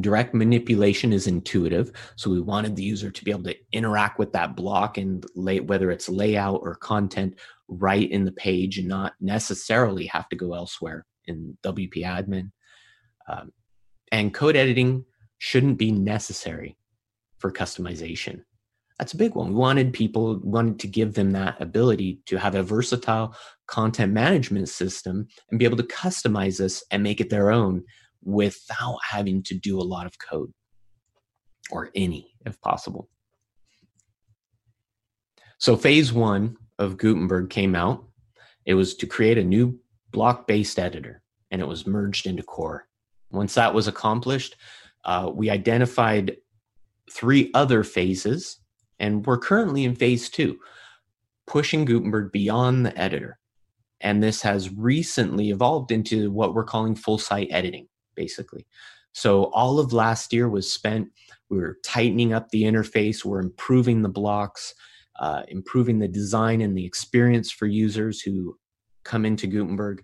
Direct 0.00 0.34
manipulation 0.34 1.12
is 1.12 1.26
intuitive. 1.26 1.92
So 2.16 2.30
we 2.30 2.40
wanted 2.40 2.76
the 2.76 2.82
user 2.82 3.10
to 3.10 3.24
be 3.24 3.30
able 3.30 3.44
to 3.44 3.56
interact 3.72 4.18
with 4.18 4.32
that 4.32 4.56
block 4.56 4.96
and 4.98 5.24
lay, 5.34 5.60
whether 5.60 5.90
it's 5.90 6.08
layout 6.08 6.60
or 6.62 6.76
content 6.76 7.38
right 7.68 8.10
in 8.10 8.24
the 8.24 8.32
page 8.32 8.78
and 8.78 8.88
not 8.88 9.14
necessarily 9.20 10.06
have 10.06 10.28
to 10.30 10.36
go 10.36 10.54
elsewhere 10.54 11.04
in 11.26 11.56
WP 11.62 12.04
admin. 12.04 12.50
Um, 13.28 13.52
and 14.10 14.32
code 14.34 14.56
editing 14.56 15.04
shouldn't 15.38 15.78
be 15.78 15.90
necessary 15.90 16.76
for 17.38 17.52
customization. 17.52 18.42
That's 18.98 19.14
a 19.14 19.18
big 19.18 19.34
one. 19.34 19.48
We 19.48 19.54
wanted 19.54 19.92
people 19.92 20.38
wanted 20.44 20.78
to 20.80 20.86
give 20.86 21.14
them 21.14 21.32
that 21.32 21.60
ability 21.60 22.20
to 22.26 22.36
have 22.36 22.54
a 22.54 22.62
versatile 22.62 23.34
content 23.66 24.12
management 24.12 24.68
system 24.68 25.26
and 25.50 25.58
be 25.58 25.64
able 25.64 25.78
to 25.78 25.82
customize 25.82 26.58
this 26.58 26.84
and 26.90 27.02
make 27.02 27.20
it 27.20 27.28
their 27.28 27.50
own 27.50 27.82
without 28.22 28.98
having 29.08 29.42
to 29.44 29.54
do 29.54 29.78
a 29.78 29.82
lot 29.82 30.06
of 30.06 30.18
code 30.18 30.52
or 31.70 31.90
any 31.94 32.34
if 32.46 32.60
possible. 32.60 33.08
So 35.58 35.76
phase 35.76 36.12
one 36.12 36.56
of 36.78 36.96
Gutenberg 36.96 37.50
came 37.50 37.74
out. 37.74 38.04
It 38.64 38.74
was 38.74 38.94
to 38.96 39.06
create 39.06 39.38
a 39.38 39.44
new 39.44 39.78
block 40.10 40.46
based 40.46 40.78
editor 40.78 41.22
and 41.50 41.60
it 41.60 41.68
was 41.68 41.86
merged 41.86 42.26
into 42.26 42.42
core. 42.42 42.86
Once 43.30 43.54
that 43.54 43.74
was 43.74 43.88
accomplished, 43.88 44.56
uh, 45.04 45.30
we 45.32 45.50
identified 45.50 46.36
three 47.10 47.50
other 47.54 47.84
phases 47.84 48.58
and 48.98 49.26
we're 49.26 49.38
currently 49.38 49.84
in 49.84 49.94
phase 49.94 50.28
two, 50.28 50.58
pushing 51.46 51.84
Gutenberg 51.84 52.32
beyond 52.32 52.86
the 52.86 52.96
editor. 52.98 53.38
And 54.00 54.22
this 54.22 54.42
has 54.42 54.72
recently 54.72 55.50
evolved 55.50 55.92
into 55.92 56.30
what 56.30 56.54
we're 56.54 56.64
calling 56.64 56.94
full 56.94 57.18
site 57.18 57.48
editing 57.50 57.86
basically. 58.14 58.66
So 59.12 59.44
all 59.52 59.78
of 59.78 59.92
last 59.92 60.32
year 60.32 60.48
was 60.48 60.72
spent, 60.72 61.08
we 61.50 61.58
were 61.58 61.78
tightening 61.84 62.32
up 62.32 62.48
the 62.48 62.62
interface, 62.62 63.24
we're 63.24 63.40
improving 63.40 64.02
the 64.02 64.08
blocks, 64.08 64.74
uh, 65.20 65.42
improving 65.48 65.98
the 65.98 66.08
design 66.08 66.62
and 66.62 66.76
the 66.76 66.86
experience 66.86 67.50
for 67.50 67.66
users 67.66 68.20
who 68.20 68.56
come 69.04 69.26
into 69.26 69.46
Gutenberg. 69.46 70.02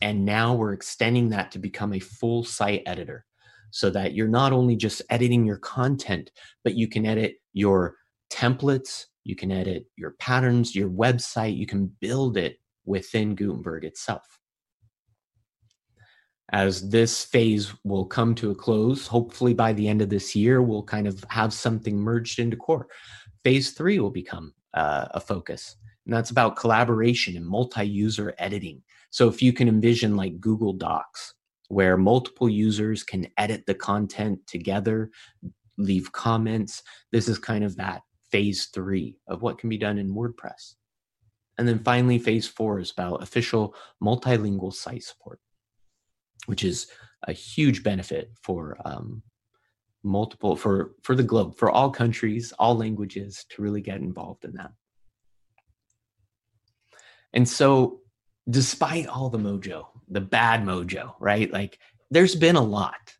And 0.00 0.24
now 0.24 0.54
we're 0.54 0.72
extending 0.72 1.28
that 1.30 1.50
to 1.52 1.58
become 1.58 1.92
a 1.92 2.00
full 2.00 2.42
site 2.42 2.82
editor 2.86 3.24
so 3.70 3.90
that 3.90 4.14
you're 4.14 4.28
not 4.28 4.52
only 4.52 4.76
just 4.76 5.02
editing 5.10 5.46
your 5.46 5.58
content, 5.58 6.30
but 6.64 6.74
you 6.74 6.88
can 6.88 7.06
edit 7.06 7.36
your 7.52 7.96
templates, 8.30 9.06
you 9.24 9.36
can 9.36 9.52
edit 9.52 9.84
your 9.96 10.12
patterns, 10.18 10.74
your 10.74 10.88
website, 10.88 11.56
you 11.56 11.66
can 11.66 11.90
build 12.00 12.36
it 12.36 12.58
within 12.84 13.34
Gutenberg 13.34 13.84
itself. 13.84 14.38
As 16.52 16.90
this 16.90 17.24
phase 17.24 17.72
will 17.82 18.04
come 18.04 18.34
to 18.36 18.50
a 18.50 18.54
close, 18.54 19.06
hopefully 19.06 19.54
by 19.54 19.72
the 19.72 19.88
end 19.88 20.02
of 20.02 20.10
this 20.10 20.36
year, 20.36 20.60
we'll 20.60 20.82
kind 20.82 21.06
of 21.06 21.24
have 21.30 21.52
something 21.54 21.96
merged 21.96 22.38
into 22.38 22.58
core. 22.58 22.88
Phase 23.42 23.70
three 23.70 23.98
will 23.98 24.10
become 24.10 24.52
uh, 24.74 25.08
a 25.12 25.20
focus, 25.20 25.76
and 26.04 26.14
that's 26.14 26.30
about 26.30 26.56
collaboration 26.56 27.36
and 27.36 27.46
multi 27.46 27.84
user 27.84 28.34
editing. 28.38 28.82
So 29.10 29.28
if 29.28 29.42
you 29.42 29.52
can 29.52 29.68
envision 29.68 30.14
like 30.16 30.40
Google 30.40 30.74
Docs, 30.74 31.34
where 31.68 31.96
multiple 31.96 32.50
users 32.50 33.02
can 33.02 33.28
edit 33.38 33.64
the 33.66 33.74
content 33.74 34.46
together, 34.46 35.10
leave 35.78 36.12
comments, 36.12 36.82
this 37.12 37.28
is 37.28 37.38
kind 37.38 37.64
of 37.64 37.76
that 37.76 38.02
phase 38.30 38.66
three 38.66 39.16
of 39.26 39.40
what 39.40 39.58
can 39.58 39.70
be 39.70 39.78
done 39.78 39.98
in 39.98 40.14
WordPress. 40.14 40.74
And 41.56 41.66
then 41.66 41.78
finally, 41.78 42.18
phase 42.18 42.46
four 42.46 42.78
is 42.78 42.90
about 42.90 43.22
official 43.22 43.74
multilingual 44.02 44.72
site 44.72 45.02
support, 45.02 45.40
which 46.46 46.64
is 46.64 46.88
a 47.28 47.32
huge 47.32 47.82
benefit 47.82 48.32
for 48.42 48.76
um, 48.84 49.22
multiple 50.02 50.56
for 50.56 50.92
for 51.02 51.14
the 51.14 51.22
globe, 51.22 51.56
for 51.56 51.70
all 51.70 51.90
countries, 51.90 52.52
all 52.58 52.76
languages 52.76 53.44
to 53.50 53.62
really 53.62 53.80
get 53.80 54.00
involved 54.00 54.44
in 54.44 54.52
that. 54.54 54.72
And 57.32 57.48
so, 57.48 58.00
despite 58.50 59.06
all 59.06 59.30
the 59.30 59.38
mojo, 59.38 59.86
the 60.08 60.20
bad 60.20 60.64
mojo, 60.64 61.14
right? 61.20 61.50
Like, 61.52 61.78
there's 62.10 62.34
been 62.34 62.56
a 62.56 62.62
lot. 62.62 63.14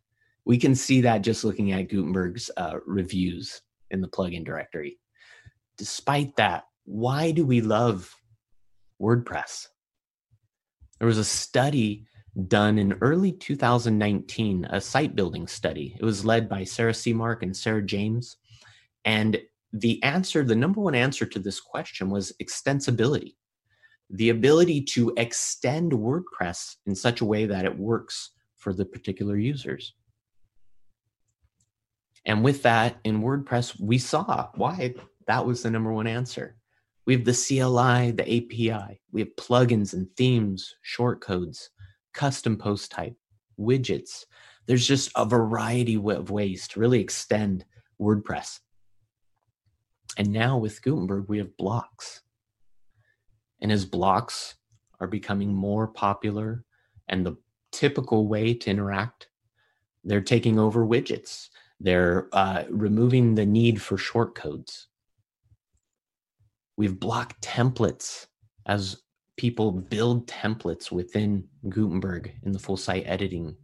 We 0.44 0.58
can 0.58 0.74
see 0.74 1.02
that 1.02 1.22
just 1.22 1.44
looking 1.44 1.72
at 1.72 1.88
Gutenberg's 1.88 2.50
uh, 2.56 2.78
reviews 2.84 3.62
in 3.90 4.00
the 4.00 4.08
plugin 4.08 4.44
directory 4.44 4.98
despite 5.82 6.36
that, 6.36 6.64
why 6.84 7.30
do 7.30 7.44
we 7.44 7.60
love 7.60 8.14
WordPress? 9.00 9.66
There 10.98 11.08
was 11.08 11.18
a 11.18 11.24
study 11.24 12.06
done 12.48 12.78
in 12.78 12.94
early 13.00 13.32
2019, 13.32 14.66
a 14.70 14.80
site 14.80 15.14
building 15.14 15.46
study. 15.46 15.96
It 15.98 16.04
was 16.04 16.24
led 16.24 16.48
by 16.48 16.64
Sarah 16.64 16.92
Semark 16.92 17.42
and 17.42 17.56
Sarah 17.56 17.82
James. 17.82 18.36
And 19.04 19.40
the 19.72 20.02
answer, 20.02 20.44
the 20.44 20.56
number 20.56 20.80
one 20.80 20.94
answer 20.94 21.26
to 21.26 21.38
this 21.38 21.60
question 21.60 22.10
was 22.10 22.32
extensibility 22.42 23.34
the 24.12 24.28
ability 24.28 24.82
to 24.82 25.12
extend 25.16 25.90
WordPress 25.90 26.76
in 26.86 26.94
such 26.94 27.22
a 27.22 27.24
way 27.24 27.46
that 27.46 27.64
it 27.64 27.78
works 27.78 28.30
for 28.56 28.72
the 28.72 28.84
particular 28.84 29.36
users. 29.36 29.94
And 32.26 32.44
with 32.44 32.62
that 32.62 32.98
in 33.04 33.22
WordPress, 33.22 33.80
we 33.80 33.98
saw 33.98 34.48
why 34.54 34.94
that 35.26 35.44
was 35.44 35.62
the 35.62 35.70
number 35.70 35.92
one 35.92 36.06
answer. 36.06 36.56
We 37.06 37.14
have 37.14 37.24
the 37.24 37.32
CLI, 37.32 38.12
the 38.12 38.22
API, 38.22 39.00
we 39.10 39.22
have 39.22 39.34
plugins 39.36 39.94
and 39.94 40.06
themes, 40.16 40.76
shortcodes, 40.86 41.68
custom 42.12 42.56
post 42.56 42.90
type, 42.90 43.16
widgets. 43.58 44.24
There's 44.66 44.86
just 44.86 45.10
a 45.16 45.24
variety 45.24 45.96
of 45.96 46.30
ways 46.30 46.68
to 46.68 46.80
really 46.80 47.00
extend 47.00 47.64
WordPress. 48.00 48.60
And 50.18 50.28
now 50.28 50.58
with 50.58 50.82
Gutenberg, 50.82 51.28
we 51.28 51.38
have 51.38 51.56
blocks. 51.56 52.22
And 53.60 53.72
as 53.72 53.84
blocks 53.84 54.56
are 55.00 55.06
becoming 55.06 55.54
more 55.54 55.88
popular 55.88 56.64
and 57.08 57.24
the 57.24 57.36
typical 57.70 58.28
way 58.28 58.54
to 58.54 58.70
interact, 58.70 59.28
they're 60.04 60.20
taking 60.20 60.58
over 60.58 60.84
widgets. 60.86 61.48
They're 61.80 62.28
uh, 62.32 62.64
removing 62.70 63.34
the 63.34 63.46
need 63.46 63.80
for 63.80 63.96
shortcodes. 63.96 64.86
We've 66.76 66.98
block 66.98 67.40
templates 67.40 68.26
as 68.66 69.02
people 69.36 69.72
build 69.72 70.26
templates 70.26 70.90
within 70.90 71.44
Gutenberg 71.68 72.32
in 72.42 72.52
the 72.52 72.58
full 72.58 72.76
site 72.76 73.04
editing 73.06 73.56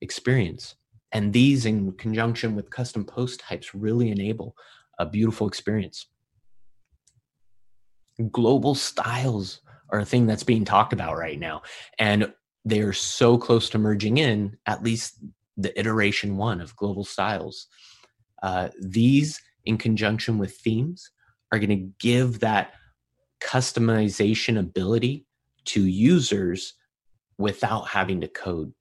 experience. 0.00 0.76
And 1.12 1.32
these, 1.32 1.66
in 1.66 1.92
conjunction 1.92 2.54
with 2.54 2.70
custom 2.70 3.04
post 3.04 3.40
types, 3.40 3.74
really 3.74 4.10
enable 4.10 4.54
a 4.98 5.06
beautiful 5.06 5.48
experience. 5.48 6.06
Global 8.30 8.74
styles 8.74 9.60
are 9.90 10.00
a 10.00 10.04
thing 10.04 10.26
that's 10.26 10.42
being 10.42 10.64
talked 10.64 10.92
about 10.92 11.16
right 11.16 11.38
now. 11.38 11.62
And 11.98 12.32
they're 12.64 12.92
so 12.92 13.38
close 13.38 13.70
to 13.70 13.78
merging 13.78 14.18
in, 14.18 14.58
at 14.66 14.82
least 14.82 15.24
the 15.56 15.78
iteration 15.78 16.36
one 16.36 16.60
of 16.60 16.76
global 16.76 17.04
styles. 17.04 17.66
Uh, 18.42 18.68
these, 18.80 19.40
in 19.64 19.78
conjunction 19.78 20.38
with 20.38 20.56
themes, 20.56 21.10
are 21.52 21.58
going 21.58 21.70
to 21.70 21.90
give 21.98 22.40
that 22.40 22.72
customization 23.40 24.58
ability 24.58 25.26
to 25.66 25.86
users 25.86 26.74
without 27.38 27.88
having 27.88 28.20
to 28.20 28.28
code. 28.28 28.72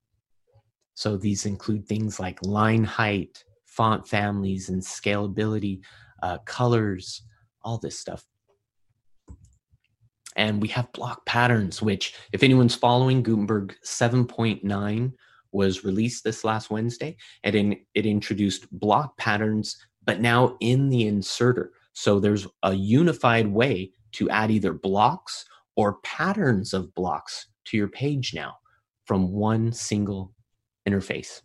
So 0.95 1.15
these 1.15 1.45
include 1.45 1.87
things 1.87 2.19
like 2.19 2.43
line 2.43 2.83
height, 2.83 3.43
font 3.65 4.07
families, 4.07 4.69
and 4.69 4.81
scalability, 4.81 5.81
uh, 6.23 6.39
colors, 6.39 7.21
all 7.61 7.77
this 7.77 7.99
stuff. 7.99 8.25
And 10.35 10.61
we 10.61 10.67
have 10.69 10.91
block 10.93 11.25
patterns, 11.25 11.81
which, 11.81 12.15
if 12.31 12.43
anyone's 12.43 12.75
following, 12.75 13.21
Gutenberg 13.21 13.75
7.9 13.83 15.13
was 15.51 15.83
released 15.83 16.23
this 16.23 16.43
last 16.43 16.69
Wednesday, 16.69 17.17
and 17.43 17.55
in, 17.55 17.77
it 17.93 18.05
introduced 18.05 18.67
block 18.71 19.17
patterns, 19.17 19.77
but 20.05 20.21
now 20.21 20.55
in 20.59 20.89
the 20.89 21.07
inserter. 21.07 21.73
So 21.93 22.19
there's 22.19 22.47
a 22.63 22.73
unified 22.73 23.47
way 23.47 23.91
to 24.17 24.29
add 24.29 24.51
either 24.51 24.73
blocks 24.73 25.45
or 25.75 25.99
patterns 26.01 26.73
of 26.73 26.93
blocks 26.95 27.47
to 27.65 27.77
your 27.77 27.87
page 27.87 28.33
now 28.33 28.55
from 29.05 29.31
one 29.31 29.71
single 29.71 30.33
interface. 30.89 31.41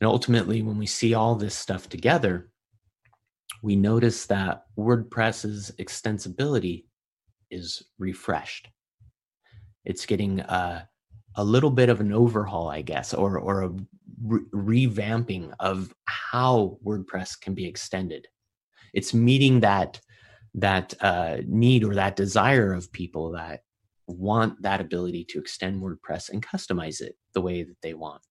And 0.00 0.08
ultimately, 0.08 0.62
when 0.62 0.76
we 0.76 0.86
see 0.86 1.14
all 1.14 1.36
this 1.36 1.54
stuff 1.54 1.88
together, 1.88 2.50
we 3.62 3.76
notice 3.76 4.26
that 4.26 4.64
WordPress's 4.76 5.70
extensibility 5.78 6.84
is 7.50 7.82
refreshed. 7.98 8.68
It's 9.84 10.04
getting 10.04 10.40
a, 10.40 10.88
a 11.36 11.44
little 11.44 11.70
bit 11.70 11.88
of 11.88 12.00
an 12.00 12.12
overhaul, 12.12 12.68
I 12.68 12.82
guess, 12.82 13.14
or, 13.14 13.38
or 13.38 13.62
a 13.62 13.74
re- 14.22 14.86
revamping 14.86 15.54
of 15.60 15.94
how 16.06 16.78
WordPress 16.84 17.40
can 17.40 17.54
be 17.54 17.66
extended. 17.66 18.26
It's 18.96 19.14
meeting 19.14 19.60
that 19.60 20.00
that 20.54 20.94
uh, 21.02 21.36
need 21.46 21.84
or 21.84 21.94
that 21.94 22.16
desire 22.16 22.72
of 22.72 22.90
people 22.90 23.32
that 23.32 23.60
want 24.06 24.62
that 24.62 24.80
ability 24.80 25.22
to 25.28 25.38
extend 25.38 25.82
WordPress 25.82 26.30
and 26.30 26.44
customize 26.44 27.02
it 27.02 27.14
the 27.34 27.42
way 27.42 27.62
that 27.62 27.76
they 27.82 27.92
want. 27.92 28.22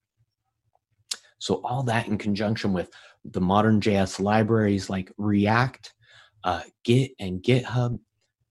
So 1.38 1.60
all 1.64 1.84
that 1.84 2.08
in 2.08 2.18
conjunction 2.18 2.72
with 2.72 2.90
the 3.24 3.40
modern 3.40 3.80
JS 3.80 4.18
libraries 4.18 4.90
like 4.90 5.12
React, 5.18 5.94
uh, 6.42 6.62
Git, 6.82 7.12
and 7.20 7.42
GitHub 7.42 8.00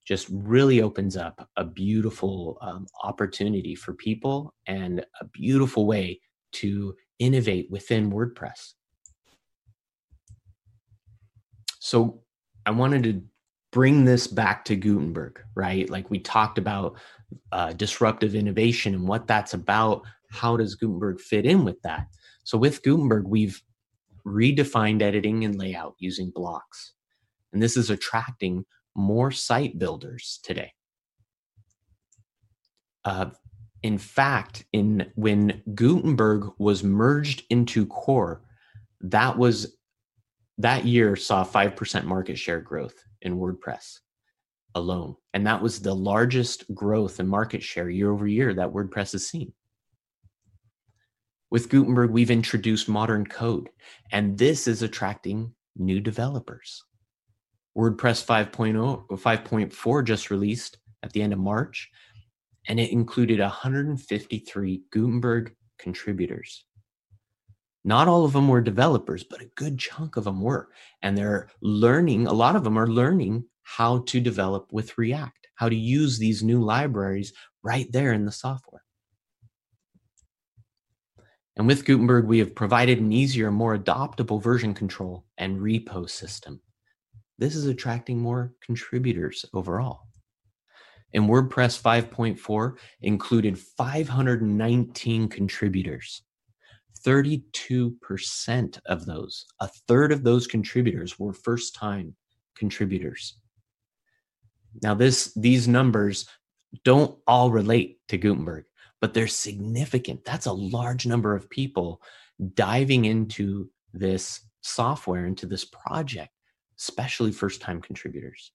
just 0.06 0.28
really 0.32 0.82
opens 0.82 1.17
up 1.17 1.49
a 1.58 1.65
beautiful 1.65 2.58
um, 2.62 2.88
opportunity 3.04 3.75
for 3.75 3.93
people 3.93 4.54
and 4.67 5.06
a 5.19 5.25
beautiful 5.25 5.86
way 5.86 6.21
to 6.54 6.95
innovate 7.19 7.69
within 7.69 8.10
WordPress. 8.10 8.73
So 11.86 12.24
I 12.65 12.71
wanted 12.71 13.04
to 13.04 13.21
bring 13.71 14.06
this 14.06 14.26
back 14.26 14.65
to 14.65 14.76
Gutenberg, 14.76 15.39
right? 15.54 15.88
Like 15.88 16.10
we 16.10 16.17
talked 16.17 16.58
about 16.58 16.98
uh, 17.52 17.74
disruptive 17.74 18.34
innovation 18.34 18.95
and 18.95 19.08
what 19.08 19.28
that's 19.28 19.54
about. 19.54 20.02
How 20.32 20.58
does 20.58 20.74
Gutenberg 20.74 21.21
fit 21.21 21.45
in 21.45 21.63
with 21.63 21.80
that? 21.84 22.08
So 22.43 22.58
with 22.58 22.82
Gutenberg, 22.82 23.28
we've 23.28 23.62
redefined 24.26 25.04
editing 25.04 25.45
and 25.45 25.60
layout 25.60 25.93
using 26.00 26.32
blocks. 26.32 26.93
And 27.54 27.62
this 27.62 27.78
is 27.78 27.91
attracting 27.91 28.65
more 28.95 29.30
site 29.30 29.78
builders 29.78 30.39
today. 30.41 30.74
Uh, 33.04 33.28
in 33.84 34.00
fact, 34.00 34.65
in 34.74 35.12
when 35.13 35.62
Gutenberg 35.76 36.52
was 36.58 36.84
merged 36.84 37.43
into 37.52 37.86
Core, 37.86 38.41
that 39.02 39.38
was 39.38 39.76
that 40.58 40.86
year 40.86 41.15
saw 41.15 41.44
5% 41.44 42.06
market 42.06 42.38
share 42.38 42.62
growth 42.62 43.04
in 43.22 43.38
WordPress 43.38 44.00
alone. 44.74 45.15
And 45.34 45.48
that 45.48 45.62
was 45.62 45.82
the 45.82 45.96
largest 45.96 46.74
growth 46.74 47.20
in 47.20 47.28
market 47.28 47.63
share 47.63 47.89
year 47.89 48.12
over 48.12 48.28
year 48.28 48.54
that 48.54 48.72
WordPress 48.72 49.13
has 49.13 49.28
seen. 49.28 49.54
With 51.52 51.70
Gutenberg, 51.70 52.12
we've 52.12 52.32
introduced 52.32 52.89
modern 52.89 53.26
code, 53.26 53.70
and 54.12 54.38
this 54.38 54.68
is 54.68 54.82
attracting 54.82 55.54
new 55.78 56.00
developers. 56.00 56.84
WordPress 57.78 58.26
5.0 58.26 59.08
5.4 59.08 60.06
just 60.06 60.30
released 60.30 60.78
at 61.04 61.13
the 61.13 61.22
end 61.22 61.34
of 61.34 61.39
March, 61.39 61.89
and 62.68 62.80
it 62.80 62.91
included 62.91 63.39
153 63.39 64.82
Gutenberg 64.91 65.56
contributors. 65.78 66.65
Not 67.88 68.08
all 68.08 68.26
of 68.26 68.34
them 68.34 68.48
were 68.48 68.62
developers, 68.62 69.24
but 69.24 69.43
a 69.43 69.52
good 69.56 69.78
chunk 69.78 70.17
of 70.17 70.24
them 70.24 70.41
were. 70.41 70.69
And 71.04 71.15
they're 71.15 71.50
learning, 71.62 72.26
a 72.26 72.34
lot 72.34 72.56
of 72.56 72.63
them 72.63 72.80
are 72.80 72.88
learning 72.88 73.45
how 73.62 74.00
to 74.08 74.19
develop 74.19 74.74
with 74.74 74.98
React, 74.98 75.48
how 75.54 75.69
to 75.69 75.76
use 75.76 76.17
these 76.17 76.41
new 76.41 76.63
libraries 76.63 77.32
right 77.63 77.86
there 77.91 78.12
in 78.12 78.26
the 78.26 78.32
software. 78.32 78.82
And 81.58 81.67
with 81.67 81.86
Gutenberg, 81.86 82.26
we 82.26 82.39
have 82.39 82.56
provided 82.56 83.00
an 83.00 83.13
easier, 83.13 83.52
more 83.52 83.78
adoptable 83.78 84.41
version 84.41 84.74
control 84.74 85.24
and 85.38 85.60
repo 85.60 86.10
system. 86.10 86.60
This 87.38 87.56
is 87.56 87.67
attracting 87.67 88.19
more 88.19 88.56
contributors 88.65 89.45
overall. 89.54 90.08
And 91.13 91.30
WordPress 91.30 91.80
5.4 91.80 92.78
included 93.02 93.60
519 93.60 95.28
contributors. 95.30 96.24
32% 97.06 98.80
of 98.86 99.06
those, 99.06 99.46
a 99.60 99.68
third 99.68 100.12
of 100.12 100.24
those 100.24 100.48
contributors 100.48 101.20
were 101.20 101.34
first 101.34 101.76
time 101.76 102.15
contributors. 102.56 103.38
Now 104.82 104.96
this 104.96 105.34
these 105.36 105.68
numbers 105.68 106.28
don't 106.84 107.18
all 107.28 107.52
relate 107.52 108.00
to 108.10 108.18
Gutenberg, 108.18 108.65
but 109.00 109.13
they're 109.13 109.28
significant. 109.28 110.26
That's 110.26 110.48
a 110.48 110.54
large 110.54 111.06
number 111.06 111.36
of 111.36 111.50
people 111.50 112.02
diving 112.54 113.06
into 113.06 113.70
this 113.94 114.41
software, 114.62 115.26
into 115.26 115.46
this 115.46 115.63
project, 115.63 116.32
especially 116.78 117.32
first 117.32 117.62
time 117.62 117.82
contributors. 117.82 118.52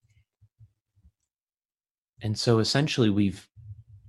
And 2.23 2.39
so 2.39 2.59
essentially, 2.59 3.09
we've 3.09 3.49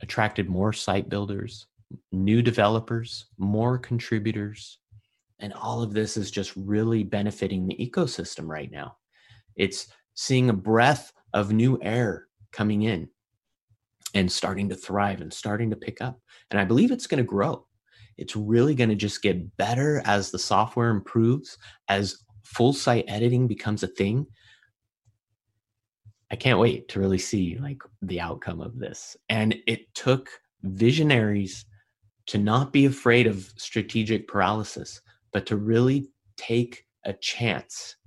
attracted 0.02 0.50
more 0.50 0.74
site 0.74 1.08
builders, 1.08 1.68
new 2.12 2.42
developers, 2.42 3.26
more 3.38 3.78
contributors. 3.78 4.80
And 5.40 5.54
all 5.54 5.82
of 5.82 5.94
this 5.94 6.18
is 6.18 6.32
just 6.32 6.54
really 6.56 7.04
benefiting 7.04 7.68
the 7.68 7.76
ecosystem 7.76 8.48
right 8.48 8.72
now. 8.72 8.98
It's 9.56 9.88
seeing 10.14 10.50
a 10.50 10.54
breath 10.54 11.12
of 11.34 11.52
new 11.52 11.80
air 11.82 12.28
coming 12.52 12.84
in 12.84 13.10
and 14.14 14.32
starting 14.32 14.70
to 14.70 14.76
thrive 14.76 15.22
and 15.22 15.34
starting 15.34 15.70
to 15.70 15.76
pick 15.76 16.02
up. 16.02 16.20
And 16.52 16.60
I 16.60 16.66
believe 16.66 16.92
it's 16.92 17.08
going 17.08 17.24
to 17.24 17.28
grow. 17.28 17.66
It's 18.18 18.36
really 18.36 18.76
going 18.76 18.90
to 18.90 18.96
just 18.96 19.22
get 19.22 19.58
better 19.58 20.02
as 20.06 20.32
the 20.32 20.40
software 20.40 20.90
improves, 20.90 21.58
as 21.88 22.24
full 22.44 22.74
site 22.74 23.06
editing 23.08 23.48
becomes 23.48 23.84
a 23.84 23.88
thing. 23.88 24.28
I 26.30 26.36
can't 26.36 26.60
wait 26.60 26.88
to 26.90 27.00
really 27.00 27.18
see 27.18 27.58
like 27.58 27.82
the 28.02 28.22
outcome 28.22 28.62
of 28.62 28.78
this. 28.78 29.18
And 29.30 29.56
it 29.66 29.94
took 29.96 30.30
visionaries 30.64 31.66
to 32.32 32.38
not 32.38 32.72
be 32.72 32.86
afraid 32.86 33.28
of 33.28 33.52
strategic 33.58 34.26
paralysis, 34.26 35.02
but 35.34 35.46
to 35.46 35.58
really 35.58 36.10
take 36.38 36.86
a 37.06 37.12
chance 37.12 37.98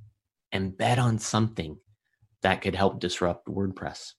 and 0.50 0.74
bet 0.78 0.98
on 0.98 1.18
something 1.18 1.76
that 2.40 2.62
could 2.62 2.74
help 2.74 3.00
disrupt 3.00 3.48
WordPress. 3.48 4.12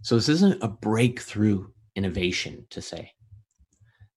So 0.00 0.14
this 0.14 0.30
isn't 0.30 0.62
a 0.62 0.68
breakthrough 0.68 1.66
innovation 1.94 2.66
to 2.70 2.80
say. 2.80 3.12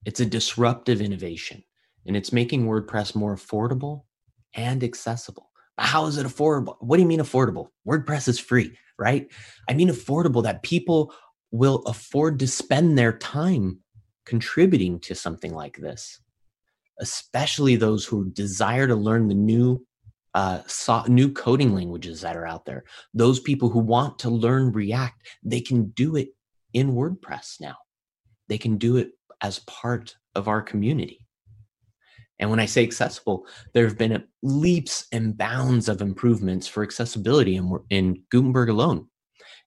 It's 0.05 0.21
a 0.21 0.25
disruptive 0.25 1.01
innovation 1.01 1.61
and 2.07 2.15
it's 2.15 2.31
making 2.31 2.65
WordPress 2.65 3.13
more 3.13 3.35
affordable 3.35 4.03
and 4.53 4.85
accessible. 4.85 5.51
How 5.77 6.05
is 6.05 6.17
it 6.17 6.25
affordable? 6.25 6.77
What 6.79 6.95
do 6.95 7.01
you 7.01 7.09
mean 7.09 7.19
affordable? 7.19 7.67
WordPress 7.85 8.29
is 8.29 8.39
free, 8.39 8.77
right? 8.97 9.27
I 9.67 9.73
mean 9.73 9.89
affordable 9.89 10.43
that 10.43 10.63
people 10.63 11.13
will 11.51 11.77
afford 11.85 12.39
to 12.39 12.47
spend 12.47 12.97
their 12.97 13.17
time 13.17 13.79
contributing 14.25 14.99
to 14.99 15.15
something 15.15 15.53
like 15.53 15.77
this, 15.77 16.21
especially 16.99 17.75
those 17.75 18.05
who 18.05 18.29
desire 18.31 18.87
to 18.87 18.95
learn 18.95 19.27
the 19.27 19.35
new 19.35 19.85
uh, 20.35 20.61
so, 20.67 21.03
new 21.07 21.31
coding 21.31 21.73
languages 21.73 22.21
that 22.21 22.37
are 22.37 22.45
out 22.45 22.65
there. 22.65 22.83
Those 23.15 23.39
people 23.39 23.69
who 23.69 23.79
want 23.79 24.19
to 24.19 24.29
learn 24.29 24.71
React, 24.71 25.27
they 25.43 25.59
can 25.59 25.89
do 25.89 26.15
it 26.15 26.29
in 26.73 26.93
WordPress 26.93 27.59
now. 27.59 27.75
They 28.47 28.59
can 28.59 28.77
do 28.77 28.97
it 28.97 29.11
as 29.41 29.59
part 29.59 30.15
of 30.35 30.47
our 30.47 30.61
community. 30.61 31.25
And 32.39 32.49
when 32.49 32.59
I 32.59 32.65
say 32.67 32.83
accessible, 32.83 33.45
there 33.73 33.85
have 33.85 33.97
been 33.97 34.23
leaps 34.41 35.07
and 35.11 35.37
bounds 35.37 35.89
of 35.89 36.01
improvements 36.01 36.67
for 36.67 36.83
accessibility 36.83 37.57
in, 37.57 37.77
in 37.89 38.23
Gutenberg 38.31 38.69
alone. 38.69 39.08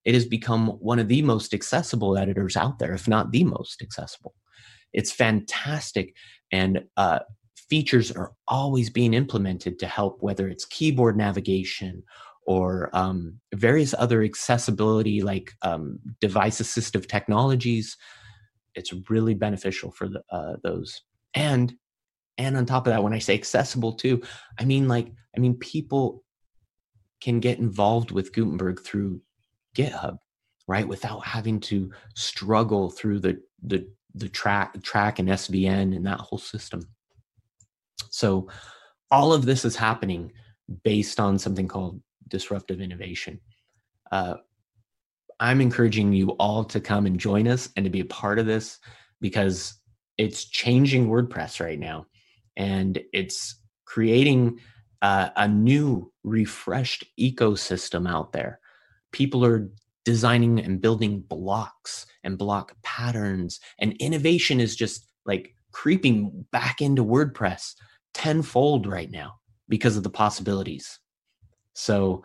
It 0.05 0.15
has 0.15 0.27
become 0.27 0.69
one 0.69 0.99
of 0.99 1.09
the 1.09 1.23
most 1.23 1.55
accessible 1.55 2.17
editors 2.19 2.57
out 2.57 2.79
there, 2.79 2.93
if 2.93 3.07
not 3.07 3.31
the 3.31 3.45
most 3.45 3.83
accessible. 3.83 4.35
It's 4.93 5.13
fantastic. 5.13 6.15
And 6.51 6.85
uh, 6.97 7.21
features 7.69 8.13
are 8.13 8.33
always 8.49 8.91
being 8.91 9.15
implemented 9.15 9.79
to 9.79 9.87
help, 9.87 10.19
whether 10.21 10.49
it's 10.49 10.65
keyboard 10.65 11.17
navigation 11.17 12.03
or 12.47 12.91
um, 12.93 13.39
various 13.55 13.95
other 13.97 14.23
accessibility 14.23 15.23
like 15.23 15.53
um, 15.63 15.99
device 16.21 16.61
assistive 16.61 17.09
technologies. 17.09 17.97
It's 18.75 18.93
really 19.09 19.35
beneficial 19.35 19.93
for 19.93 20.09
the, 20.09 20.23
uh, 20.31 20.57
those. 20.63 21.03
And 21.35 21.75
and 22.39 22.57
on 22.57 22.67
top 22.67 22.87
of 22.87 22.93
that, 22.93 23.03
when 23.03 23.13
I 23.13 23.19
say 23.19 23.35
accessible 23.35 23.93
too, 23.93 24.23
I 24.59 24.65
mean 24.65 24.89
like 24.89 25.13
I 25.37 25.41
mean 25.41 25.55
people 25.55 26.25
can 27.21 27.41
get 27.41 27.59
involved 27.59 28.11
with 28.11 28.33
Gutenberg 28.33 28.83
through 28.83 29.21
GitHub, 29.77 30.19
right? 30.69 30.87
Without 30.87 31.25
having 31.25 31.61
to 31.61 31.91
struggle 32.15 32.91
through 32.91 33.21
the 33.21 33.41
the 33.63 33.89
the 34.15 34.29
Trac 34.29 34.83
Trac 34.83 35.19
and 35.19 35.29
SVN 35.29 35.97
and 35.97 36.07
that 36.07 36.21
whole 36.21 36.39
system. 36.39 36.83
So 38.11 38.49
all 39.11 39.33
of 39.33 39.45
this 39.45 39.65
is 39.65 39.77
happening 39.77 40.33
based 40.85 41.19
on 41.19 41.39
something 41.39 41.69
called 41.69 42.01
disruptive 42.29 42.81
innovation. 42.81 43.41
Uh, 44.11 44.37
I'm 45.41 45.61
encouraging 45.61 46.13
you 46.13 46.31
all 46.33 46.65
to 46.65 46.81
come 46.81 47.07
and 47.07 47.19
join 47.19 47.49
us 47.49 47.69
and 47.77 47.85
to 47.85 47.91
be 47.91 48.01
a 48.01 48.05
part 48.07 48.39
of 48.39 48.47
this 48.47 48.79
because 49.21 49.75
it's 50.19 50.45
changing 50.45 51.09
WordPress 51.09 51.61
right 51.61 51.79
now 51.79 52.07
and 52.57 53.01
it's 53.13 53.57
creating 53.85 54.61
uh, 55.01 55.31
a 55.37 55.49
new, 55.49 56.13
refreshed 56.23 57.05
ecosystem 57.19 58.09
out 58.09 58.33
there. 58.33 58.61
People 59.13 59.45
are 59.45 59.71
designing 60.05 60.59
and 60.59 60.81
building 60.81 61.21
blocks 61.21 62.07
and 62.25 62.37
block 62.37 62.75
patterns, 62.83 63.61
and 63.79 63.95
innovation 64.01 64.61
is 64.61 64.75
just 64.75 65.07
like 65.25 65.55
creeping 65.73 66.45
back 66.51 66.81
into 66.81 67.05
WordPress 67.05 67.75
tenfold 68.15 68.87
right 68.87 69.11
now 69.11 69.35
because 69.69 69.97
of 69.97 70.03
the 70.03 70.11
possibilities. 70.11 70.99
So 71.75 72.23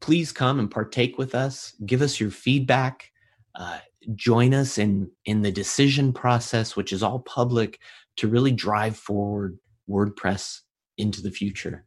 please 0.00 0.32
come 0.32 0.58
and 0.58 0.70
partake 0.70 1.18
with 1.18 1.34
us. 1.34 1.74
Give 1.84 2.02
us 2.02 2.20
your 2.20 2.30
feedback. 2.30 3.10
Uh, 3.54 3.78
join 4.14 4.54
us 4.54 4.78
in 4.78 5.10
in 5.24 5.42
the 5.42 5.50
decision 5.50 6.12
process, 6.12 6.76
which 6.76 6.92
is 6.92 7.02
all 7.02 7.20
public, 7.20 7.80
to 8.16 8.28
really 8.28 8.52
drive 8.52 8.96
forward 8.96 9.58
WordPress 9.88 10.60
into 10.96 11.22
the 11.22 11.30
future. 11.30 11.84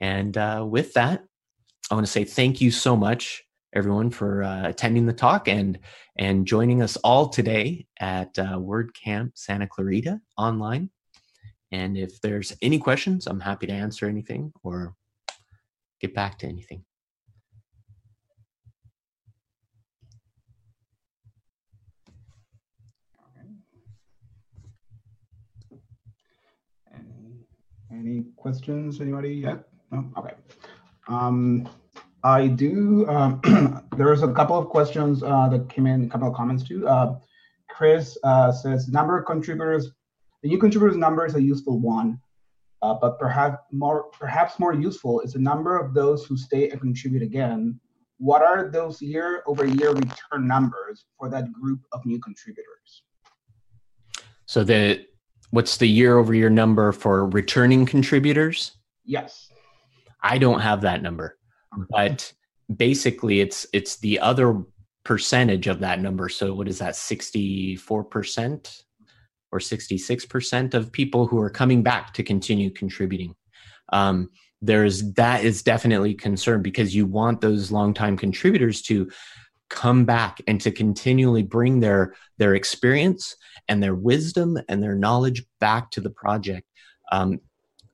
And 0.00 0.36
uh, 0.36 0.66
with 0.68 0.92
that, 0.94 1.24
I 1.90 1.94
want 1.94 2.06
to 2.06 2.12
say 2.12 2.24
thank 2.24 2.60
you 2.60 2.70
so 2.70 2.96
much, 2.96 3.44
everyone, 3.74 4.10
for 4.10 4.42
uh, 4.42 4.68
attending 4.68 5.06
the 5.06 5.12
talk 5.12 5.48
and 5.48 5.78
and 6.16 6.46
joining 6.46 6.82
us 6.82 6.96
all 6.98 7.28
today 7.28 7.86
at 8.00 8.38
uh, 8.38 8.58
WordCamp 8.58 9.32
Santa 9.34 9.66
Clarita 9.66 10.20
online. 10.36 10.90
And 11.70 11.96
if 11.96 12.20
there's 12.20 12.56
any 12.62 12.78
questions, 12.78 13.26
I'm 13.26 13.40
happy 13.40 13.66
to 13.66 13.72
answer 13.72 14.06
anything 14.06 14.52
or 14.62 14.94
get 16.00 16.14
back 16.14 16.38
to 16.38 16.46
anything. 16.46 16.84
Any, 27.90 28.24
questions? 28.36 29.00
Anybody 29.00 29.34
yet? 29.34 29.64
No? 29.90 30.04
Okay. 30.18 30.34
Um, 31.08 31.68
I 32.24 32.48
do. 32.48 33.08
Um, 33.08 33.88
there's 33.96 34.22
a 34.22 34.32
couple 34.32 34.58
of 34.58 34.68
questions 34.68 35.22
uh, 35.22 35.48
that 35.48 35.68
came 35.68 35.86
in, 35.86 36.04
a 36.04 36.08
couple 36.08 36.28
of 36.28 36.34
comments 36.34 36.64
too. 36.64 36.86
Uh, 36.86 37.18
Chris 37.68 38.18
uh, 38.24 38.50
says 38.50 38.88
number 38.88 39.18
of 39.18 39.26
contributors 39.26 39.92
the 40.42 40.48
new 40.48 40.58
contributors 40.58 40.96
number 40.96 41.26
is 41.26 41.34
a 41.34 41.42
useful 41.42 41.80
one, 41.80 42.20
uh, 42.82 42.94
but 42.94 43.18
perhaps 43.18 43.58
more 43.72 44.04
perhaps 44.12 44.58
more 44.58 44.72
useful 44.72 45.20
is 45.20 45.32
the 45.32 45.38
number 45.38 45.76
of 45.76 45.94
those 45.94 46.24
who 46.24 46.36
stay 46.36 46.70
and 46.70 46.80
contribute 46.80 47.22
again. 47.22 47.80
What 48.18 48.42
are 48.42 48.70
those 48.70 49.02
year 49.02 49.42
over 49.46 49.64
year 49.64 49.92
return 49.92 50.46
numbers 50.46 51.06
for 51.18 51.28
that 51.30 51.52
group 51.52 51.80
of 51.92 52.04
new 52.06 52.20
contributors? 52.20 53.02
So 54.46 54.62
the 54.62 55.06
what's 55.50 55.76
the 55.76 55.88
year 55.88 56.18
over 56.18 56.34
year 56.34 56.50
number 56.50 56.92
for 56.92 57.26
returning 57.28 57.84
contributors? 57.84 58.72
Yes. 59.04 59.50
I 60.22 60.38
don't 60.38 60.60
have 60.60 60.82
that 60.82 61.02
number, 61.02 61.37
but 61.90 62.32
basically 62.74 63.40
it's 63.40 63.66
it's 63.72 63.96
the 63.96 64.18
other 64.20 64.62
percentage 65.04 65.66
of 65.66 65.80
that 65.80 66.00
number. 66.00 66.28
So 66.28 66.54
what 66.54 66.68
is 66.68 66.78
that? 66.78 66.96
Sixty 66.96 67.76
four 67.76 68.04
percent 68.04 68.84
or 69.50 69.60
sixty 69.60 69.98
six 69.98 70.26
percent 70.26 70.74
of 70.74 70.92
people 70.92 71.26
who 71.26 71.38
are 71.40 71.50
coming 71.50 71.82
back 71.82 72.12
to 72.14 72.22
continue 72.22 72.70
contributing. 72.70 73.34
Um, 73.92 74.30
there's 74.60 75.12
that 75.14 75.44
is 75.44 75.62
definitely 75.62 76.14
concern 76.14 76.62
because 76.62 76.94
you 76.94 77.06
want 77.06 77.40
those 77.40 77.70
longtime 77.70 78.16
contributors 78.16 78.82
to 78.82 79.10
come 79.70 80.04
back 80.04 80.40
and 80.46 80.60
to 80.60 80.70
continually 80.70 81.42
bring 81.42 81.80
their 81.80 82.14
their 82.38 82.54
experience 82.54 83.36
and 83.68 83.82
their 83.82 83.94
wisdom 83.94 84.58
and 84.68 84.82
their 84.82 84.94
knowledge 84.94 85.44
back 85.60 85.90
to 85.90 86.00
the 86.00 86.10
project 86.10 86.66
um, 87.12 87.38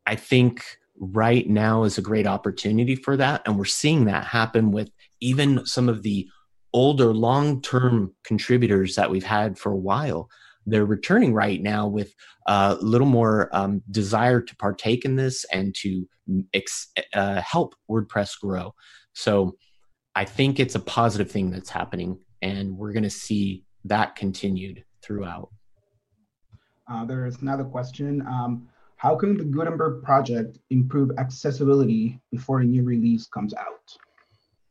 i 0.07 0.15
think 0.15 0.79
right 0.99 1.49
now 1.49 1.85
is 1.85 1.99
a 1.99 2.03
great 2.03 2.27
opportunity 2.27 2.95
for 2.95 3.17
that 3.17 3.43
and 3.47 3.59
we're 3.59 3.65
seeing 3.65 4.05
that 4.05 4.25
happen 4.25 4.71
with 4.71 4.91
even 5.21 5.65
some 5.67 5.89
of 5.89 6.03
the 6.03 6.29
older 6.73 7.13
long-term 7.13 8.15
contributors 8.25 8.95
that 8.95 9.11
we've 9.11 9.25
had 9.25 9.59
for 9.59 9.73
a 9.73 9.77
while 9.77 10.29
they're 10.67 10.87
returning 10.87 11.35
right 11.35 11.63
now 11.63 11.87
with 11.87 12.15
a 12.47 12.77
little 12.81 13.07
more 13.07 13.49
um, 13.53 13.83
desire 13.91 14.41
to 14.41 14.57
partake 14.57 15.05
in 15.05 15.17
this 15.17 15.45
and 15.53 15.75
to 15.75 16.09
ex- 16.55 16.93
uh, 17.13 17.41
help 17.41 17.75
wordpress 17.91 18.39
grow 18.41 18.73
so 19.15 19.57
I 20.15 20.25
think 20.25 20.61
it's 20.61 20.75
a 20.75 20.81
positive 20.81 21.31
thing 21.31 21.51
that's 21.51 21.71
happening, 21.71 22.19
and 22.43 22.77
we're 22.77 22.93
going 22.93 23.05
to 23.05 23.11
see 23.11 23.65
that 23.85 24.15
continued 24.15 24.85
throughout. 25.03 25.51
Uh, 26.91 27.05
there's 27.05 27.37
another 27.39 27.65
question. 27.65 28.23
Um, 28.23 28.69
how 29.05 29.15
can 29.15 29.37
the 29.37 29.45
Gutenberg 29.45 30.03
project 30.03 30.59
improve 30.71 31.11
accessibility 31.19 32.19
before 32.33 32.61
a 32.61 32.65
new 32.65 32.83
release 32.83 33.27
comes 33.27 33.53
out? 33.53 33.95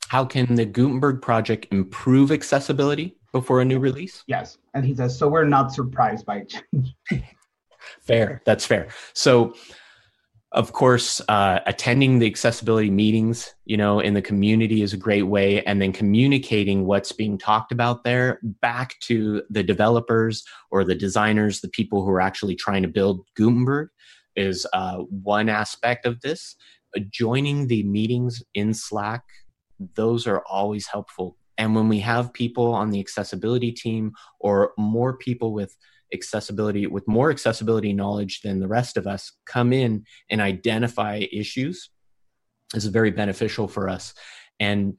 How 0.07 0.25
can 0.25 0.55
the 0.55 0.65
Gutenberg 0.65 1.21
project 1.21 1.67
improve 1.69 2.31
accessibility 2.31 3.15
before 3.31 3.61
a 3.61 3.65
new 3.65 3.77
release? 3.77 4.23
Yes. 4.25 4.57
And 4.73 4.83
he 4.83 4.95
says, 4.95 5.15
so 5.15 5.27
we're 5.27 5.45
not 5.45 5.71
surprised 5.71 6.25
by 6.25 6.45
change. 6.45 6.95
fair. 8.01 8.41
That's 8.43 8.65
fair. 8.65 8.87
So 9.13 9.53
of 10.51 10.71
course 10.71 11.21
uh, 11.29 11.59
attending 11.67 12.19
the 12.19 12.27
accessibility 12.27 12.89
meetings 12.89 13.55
you 13.65 13.75
know 13.75 13.99
in 13.99 14.13
the 14.13 14.21
community 14.21 14.83
is 14.83 14.93
a 14.93 14.97
great 14.97 15.23
way 15.23 15.63
and 15.63 15.81
then 15.81 15.91
communicating 15.91 16.85
what's 16.85 17.11
being 17.11 17.39
talked 17.39 17.71
about 17.71 18.03
there 18.03 18.39
back 18.61 18.93
to 18.99 19.41
the 19.49 19.63
developers 19.63 20.43
or 20.69 20.83
the 20.83 20.93
designers 20.93 21.59
the 21.59 21.69
people 21.69 22.03
who 22.03 22.11
are 22.11 22.21
actually 22.21 22.55
trying 22.55 22.83
to 22.83 22.87
build 22.87 23.25
gutenberg 23.35 23.89
is 24.35 24.65
uh, 24.73 24.97
one 24.97 25.49
aspect 25.49 26.05
of 26.05 26.21
this. 26.21 26.55
Joining 27.09 27.67
the 27.67 27.83
meetings 27.83 28.43
in 28.53 28.73
slack 28.73 29.23
those 29.95 30.27
are 30.27 30.43
always 30.49 30.87
helpful. 30.87 31.37
And 31.57 31.75
when 31.75 31.87
we 31.87 31.99
have 31.99 32.33
people 32.33 32.73
on 32.73 32.89
the 32.89 32.99
accessibility 32.99 33.71
team 33.71 34.13
or 34.39 34.73
more 34.77 35.17
people 35.17 35.53
with 35.53 35.75
accessibility 36.13 36.85
with 36.85 37.07
more 37.07 37.31
accessibility 37.31 37.91
knowledge 37.91 38.41
than 38.41 38.59
the 38.59 38.67
rest 38.67 38.97
of 38.97 39.07
us 39.07 39.31
come 39.47 39.73
in 39.73 40.03
and 40.29 40.41
identify 40.41 41.25
issues 41.31 41.89
is 42.75 42.85
very 42.85 43.09
beneficial 43.09 43.67
for 43.67 43.89
us. 43.89 44.13
And 44.59 44.95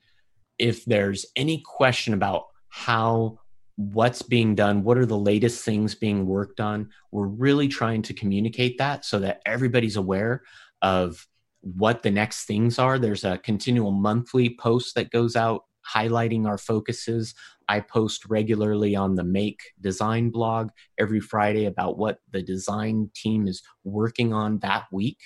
if 0.59 0.85
there's 0.85 1.25
any 1.37 1.63
question 1.65 2.15
about 2.15 2.45
how 2.69 3.39
what's 3.77 4.23
being 4.23 4.55
done 4.55 4.85
what 4.85 4.97
are 4.97 5.07
the 5.07 5.19
latest 5.19 5.65
things 5.65 5.95
being 5.95 6.27
worked 6.27 6.61
on 6.61 6.89
we're 7.11 7.27
really 7.27 7.69
trying 7.69 8.03
to 8.03 8.15
communicate 8.15 8.79
that 8.79 9.05
so 9.05 9.19
that 9.19 9.41
everybody's 9.47 9.97
aware 9.97 10.43
of 10.83 11.27
what 11.61 12.03
the 12.03 12.11
next 12.11 12.45
things 12.45 12.79
are 12.79 12.99
there's 12.99 13.25
a 13.25 13.39
continual 13.39 13.91
monthly 13.91 14.55
post 14.57 14.95
that 14.95 15.11
goes 15.11 15.35
out 15.35 15.63
highlighting 15.85 16.47
our 16.47 16.59
focuses. 16.59 17.35
I 17.69 17.81
post 17.81 18.27
regularly 18.29 18.95
on 18.97 19.15
the 19.15 19.25
Make 19.25 19.61
Design 19.81 20.31
blog 20.31 20.71
every 20.99 21.21
Friday 21.21 21.67
about 21.67 21.99
what 21.99 22.19
the 22.31 22.43
design 22.43 23.11
team 23.15 23.47
is 23.47 23.63
working 23.85 24.33
on 24.33 24.59
that 24.61 24.85
week. 24.93 25.19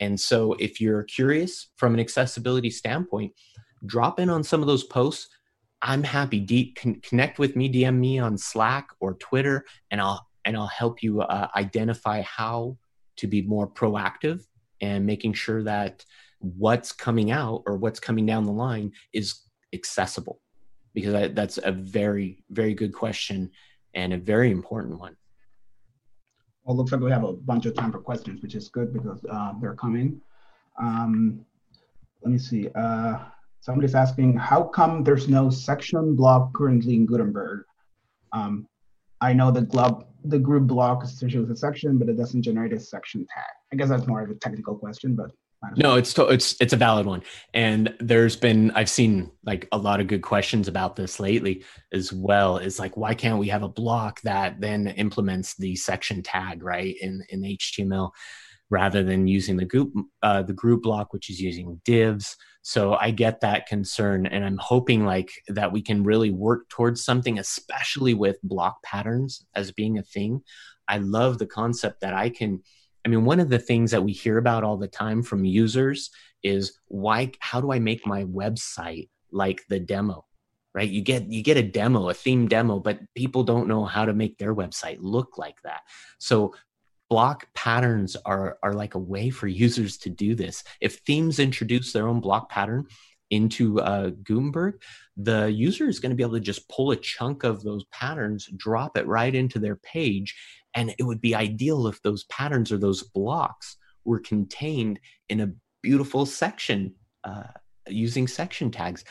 And 0.00 0.18
so, 0.18 0.54
if 0.54 0.80
you're 0.80 1.04
curious 1.04 1.68
from 1.76 1.94
an 1.94 2.00
accessibility 2.00 2.70
standpoint, 2.70 3.32
drop 3.86 4.18
in 4.18 4.30
on 4.30 4.42
some 4.42 4.60
of 4.60 4.66
those 4.66 4.84
posts. 4.84 5.28
I'm 5.82 6.04
happy. 6.04 6.72
Con- 6.76 7.00
connect 7.02 7.38
with 7.38 7.56
me, 7.56 7.70
DM 7.70 7.98
me 7.98 8.18
on 8.18 8.38
Slack 8.38 8.88
or 9.00 9.14
Twitter, 9.14 9.64
and 9.90 10.00
I'll 10.00 10.26
and 10.44 10.56
I'll 10.56 10.66
help 10.66 11.02
you 11.02 11.20
uh, 11.20 11.48
identify 11.56 12.22
how 12.22 12.76
to 13.16 13.26
be 13.26 13.42
more 13.42 13.68
proactive 13.68 14.44
and 14.80 15.06
making 15.06 15.34
sure 15.34 15.62
that 15.62 16.04
what's 16.40 16.92
coming 16.92 17.30
out 17.30 17.62
or 17.66 17.76
what's 17.76 18.00
coming 18.00 18.26
down 18.26 18.44
the 18.44 18.52
line 18.52 18.92
is 19.12 19.42
accessible? 19.72 20.40
Because 20.94 21.14
I, 21.14 21.28
that's 21.28 21.58
a 21.62 21.72
very, 21.72 22.42
very 22.50 22.74
good 22.74 22.92
question 22.92 23.50
and 23.94 24.12
a 24.12 24.18
very 24.18 24.50
important 24.50 24.98
one. 24.98 25.16
Well, 26.64 26.76
looks 26.76 26.92
like 26.92 27.00
we 27.00 27.10
have 27.10 27.24
a 27.24 27.32
bunch 27.32 27.66
of 27.66 27.74
time 27.74 27.92
for 27.92 27.98
questions, 27.98 28.42
which 28.42 28.54
is 28.54 28.68
good 28.68 28.92
because 28.92 29.24
uh, 29.30 29.52
they're 29.60 29.74
coming. 29.74 30.20
Um, 30.80 31.44
let 32.22 32.32
me 32.32 32.38
see. 32.38 32.68
Uh, 32.74 33.18
somebody's 33.62 33.94
asking, 33.94 34.36
how 34.36 34.64
come 34.64 35.04
there's 35.04 35.28
no 35.28 35.48
section 35.48 36.14
block 36.14 36.52
currently 36.52 36.96
in 36.96 37.06
Gutenberg? 37.06 37.64
Um, 38.32 38.66
I 39.20 39.32
know 39.32 39.52
the 39.52 39.62
glub, 39.62 40.06
the 40.24 40.38
group 40.38 40.66
block 40.66 41.04
is 41.04 41.12
associated 41.12 41.48
with 41.48 41.56
a 41.56 41.56
section, 41.56 41.96
but 41.96 42.08
it 42.08 42.16
doesn't 42.16 42.42
generate 42.42 42.72
a 42.72 42.80
section 42.80 43.24
tag. 43.32 43.44
I 43.72 43.76
guess 43.76 43.88
that's 43.88 44.06
more 44.06 44.20
of 44.20 44.30
a 44.30 44.34
technical 44.34 44.76
question, 44.76 45.14
but 45.14 45.30
no, 45.76 45.94
it's 45.94 46.12
to, 46.14 46.26
it's 46.26 46.56
it's 46.60 46.72
a 46.72 46.76
valid 46.76 47.06
one, 47.06 47.22
and 47.54 47.94
there's 48.00 48.34
been 48.34 48.72
I've 48.72 48.90
seen 48.90 49.30
like 49.44 49.68
a 49.70 49.78
lot 49.78 50.00
of 50.00 50.08
good 50.08 50.22
questions 50.22 50.66
about 50.66 50.96
this 50.96 51.20
lately 51.20 51.62
as 51.92 52.12
well. 52.12 52.58
Is 52.58 52.80
like 52.80 52.96
why 52.96 53.14
can't 53.14 53.38
we 53.38 53.46
have 53.48 53.62
a 53.62 53.68
block 53.68 54.20
that 54.22 54.60
then 54.60 54.88
implements 54.88 55.54
the 55.54 55.76
section 55.76 56.20
tag 56.20 56.64
right 56.64 56.96
in 57.00 57.22
in 57.28 57.42
HTML 57.42 58.10
rather 58.70 59.04
than 59.04 59.28
using 59.28 59.56
the 59.56 59.64
group 59.64 59.92
uh, 60.22 60.42
the 60.42 60.52
group 60.52 60.82
block 60.82 61.12
which 61.12 61.30
is 61.30 61.40
using 61.40 61.80
divs. 61.84 62.36
So 62.62 62.94
I 62.94 63.10
get 63.10 63.40
that 63.40 63.66
concern, 63.66 64.26
and 64.26 64.44
I'm 64.44 64.58
hoping 64.58 65.04
like 65.04 65.32
that 65.48 65.72
we 65.72 65.82
can 65.82 66.04
really 66.04 66.30
work 66.30 66.68
towards 66.68 67.04
something, 67.04 67.38
especially 67.38 68.14
with 68.14 68.38
block 68.42 68.82
patterns 68.82 69.44
as 69.54 69.72
being 69.72 69.98
a 69.98 70.02
thing. 70.02 70.42
I 70.88 70.98
love 70.98 71.38
the 71.38 71.46
concept 71.46 72.00
that 72.00 72.14
I 72.14 72.28
can 72.28 72.62
I 73.04 73.08
mean, 73.08 73.24
one 73.24 73.40
of 73.40 73.48
the 73.48 73.58
things 73.58 73.90
that 73.90 74.02
we 74.02 74.12
hear 74.12 74.38
about 74.38 74.64
all 74.64 74.76
the 74.76 74.88
time 74.88 75.22
from 75.22 75.44
users 75.44 76.10
is 76.42 76.78
why, 76.86 77.32
how 77.40 77.60
do 77.60 77.72
I 77.72 77.78
make 77.78 78.06
my 78.06 78.24
website 78.24 79.08
like 79.30 79.64
the 79.68 79.80
demo? 79.80 80.24
Right? 80.74 80.88
You 80.88 81.02
get 81.02 81.30
you 81.30 81.42
get 81.42 81.58
a 81.58 81.62
demo, 81.62 82.08
a 82.08 82.14
theme 82.14 82.48
demo, 82.48 82.78
but 82.78 83.00
people 83.14 83.44
don't 83.44 83.68
know 83.68 83.84
how 83.84 84.06
to 84.06 84.14
make 84.14 84.38
their 84.38 84.54
website 84.54 84.96
look 85.00 85.36
like 85.36 85.56
that. 85.64 85.82
So 86.18 86.54
block 87.12 87.46
patterns 87.52 88.16
are 88.24 88.56
are 88.62 88.72
like 88.72 88.94
a 88.94 88.98
way 88.98 89.28
for 89.28 89.46
users 89.46 89.98
to 89.98 90.08
do 90.08 90.34
this. 90.34 90.64
If 90.80 91.00
themes 91.00 91.38
introduce 91.38 91.92
their 91.92 92.08
own 92.08 92.20
block 92.20 92.48
pattern 92.48 92.86
into 93.28 93.82
uh, 93.82 94.12
Gutenberg, 94.22 94.80
the 95.18 95.52
user 95.52 95.90
is 95.90 96.00
going 96.00 96.08
to 96.08 96.16
be 96.16 96.22
able 96.22 96.40
to 96.40 96.40
just 96.40 96.66
pull 96.70 96.90
a 96.90 96.96
chunk 96.96 97.44
of 97.44 97.62
those 97.62 97.84
patterns, 97.92 98.48
drop 98.56 98.96
it 98.96 99.06
right 99.06 99.34
into 99.34 99.58
their 99.58 99.76
page, 99.76 100.34
and 100.72 100.94
it 100.98 101.02
would 101.02 101.20
be 101.20 101.34
ideal 101.34 101.86
if 101.86 102.00
those 102.00 102.24
patterns 102.24 102.72
or 102.72 102.78
those 102.78 103.02
blocks 103.02 103.76
were 104.06 104.20
contained 104.20 104.98
in 105.28 105.40
a 105.40 105.52
beautiful 105.82 106.24
section 106.24 106.94
uh, 107.24 107.52
using 107.88 108.26
section 108.26 108.70
tags. 108.70 109.04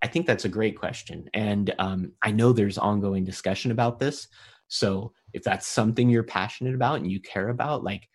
I 0.00 0.06
think 0.06 0.28
that's 0.28 0.44
a 0.44 0.56
great 0.58 0.78
question. 0.78 1.28
And 1.34 1.74
um, 1.80 2.12
I 2.22 2.30
know 2.30 2.52
there's 2.52 2.78
ongoing 2.78 3.24
discussion 3.24 3.72
about 3.72 3.98
this. 3.98 4.28
So 4.72 5.12
if 5.34 5.42
that's 5.42 5.66
something 5.66 6.08
you're 6.08 6.22
passionate 6.22 6.74
about 6.74 7.00
and 7.00 7.12
you 7.12 7.20
care 7.20 7.50
about, 7.50 7.84
like, 7.84 8.08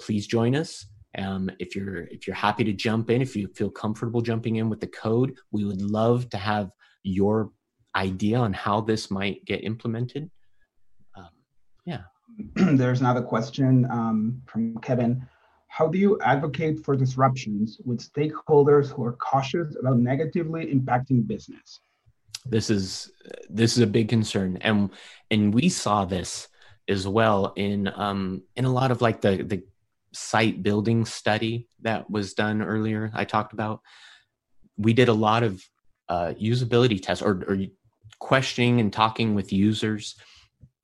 please 0.00 0.28
join 0.28 0.54
us. 0.54 0.86
Um, 1.18 1.50
if 1.58 1.74
you're 1.74 2.02
if 2.06 2.28
you're 2.28 2.36
happy 2.36 2.62
to 2.62 2.72
jump 2.72 3.10
in, 3.10 3.20
if 3.20 3.34
you 3.34 3.48
feel 3.48 3.68
comfortable 3.68 4.20
jumping 4.20 4.56
in 4.56 4.68
with 4.68 4.80
the 4.80 4.86
code, 4.86 5.36
we 5.50 5.64
would 5.64 5.82
love 5.82 6.30
to 6.30 6.36
have 6.36 6.70
your 7.02 7.50
idea 7.96 8.38
on 8.38 8.52
how 8.52 8.80
this 8.80 9.10
might 9.10 9.44
get 9.44 9.64
implemented. 9.64 10.30
Um, 11.16 11.30
yeah. 11.84 12.02
there's 12.54 13.00
another 13.00 13.22
question 13.22 13.84
um, 13.90 14.40
from 14.46 14.78
Kevin. 14.78 15.26
How 15.66 15.88
do 15.88 15.98
you 15.98 16.20
advocate 16.20 16.84
for 16.84 16.94
disruptions 16.94 17.80
with 17.84 17.98
stakeholders 17.98 18.86
who 18.88 19.04
are 19.04 19.14
cautious 19.14 19.74
about 19.80 19.98
negatively 19.98 20.72
impacting 20.72 21.26
business? 21.26 21.80
This 22.44 22.70
is 22.70 23.10
this 23.48 23.76
is 23.76 23.82
a 23.82 23.86
big 23.86 24.08
concern, 24.08 24.58
and 24.60 24.90
and 25.30 25.54
we 25.54 25.68
saw 25.68 26.04
this 26.04 26.48
as 26.88 27.08
well 27.08 27.52
in 27.56 27.90
um, 27.94 28.42
in 28.56 28.64
a 28.64 28.72
lot 28.72 28.90
of 28.90 29.00
like 29.00 29.20
the 29.20 29.42
the 29.42 29.62
site 30.12 30.62
building 30.62 31.04
study 31.04 31.68
that 31.82 32.10
was 32.10 32.34
done 32.34 32.62
earlier. 32.62 33.10
I 33.14 33.24
talked 33.24 33.52
about. 33.52 33.80
We 34.76 34.92
did 34.92 35.08
a 35.08 35.12
lot 35.12 35.44
of 35.44 35.64
uh, 36.08 36.34
usability 36.38 37.00
tests 37.00 37.22
or, 37.22 37.44
or 37.46 37.58
questioning 38.18 38.80
and 38.80 38.92
talking 38.92 39.34
with 39.34 39.52
users 39.52 40.16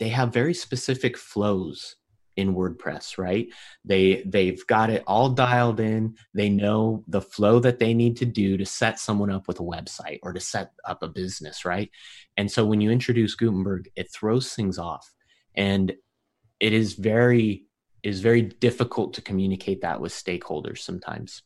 they 0.01 0.09
have 0.09 0.33
very 0.33 0.55
specific 0.55 1.17
flows 1.17 1.97
in 2.37 2.55
WordPress, 2.55 3.19
right? 3.19 3.49
They 3.85 4.23
they've 4.27 4.65
got 4.67 4.91
it 4.91 5.03
all 5.07 5.31
dialed 5.31 5.81
in. 5.81 6.17
They 6.35 6.49
know 6.49 7.05
the 7.09 7.21
flow 7.21 7.59
that 7.61 7.79
they 7.79 7.95
need 7.95 8.17
to 8.19 8.27
do 8.27 8.57
to 8.57 8.67
set 8.67 8.99
someone 8.99 9.31
up 9.31 9.49
with 9.49 9.61
a 9.61 9.65
website 9.65 10.19
or 10.23 10.33
to 10.33 10.41
set 10.41 10.73
up 10.85 11.03
a 11.03 11.09
business, 11.09 11.65
right? 11.65 11.91
And 12.37 12.51
so 12.51 12.65
when 12.65 12.81
you 12.81 12.91
introduce 12.91 13.35
Gutenberg, 13.35 13.91
it 13.97 14.13
throws 14.13 14.53
things 14.53 14.79
off. 14.79 15.13
And 15.55 15.93
it 16.61 16.73
is 16.73 16.95
very 16.95 17.67
is 18.03 18.21
very 18.21 18.43
difficult 18.43 19.15
to 19.15 19.23
communicate 19.23 19.83
that 19.83 20.01
with 20.01 20.13
stakeholders 20.13 20.79
sometimes 20.79 21.43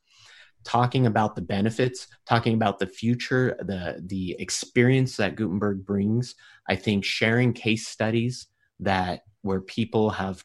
talking 0.65 1.07
about 1.07 1.35
the 1.35 1.43
benefits 1.43 2.07
talking 2.27 2.55
about 2.55 2.79
the 2.79 2.87
future 2.87 3.57
the 3.61 4.03
the 4.07 4.37
experience 4.39 5.17
that 5.17 5.37
gutenberg 5.37 5.85
brings 5.85 6.35
i 6.69 6.77
think 6.77 7.05
sharing 7.05 7.53
case 7.53 7.87
studies 7.87 8.47
that 8.81 9.23
where 9.43 9.61
people 9.61 10.11
have 10.11 10.45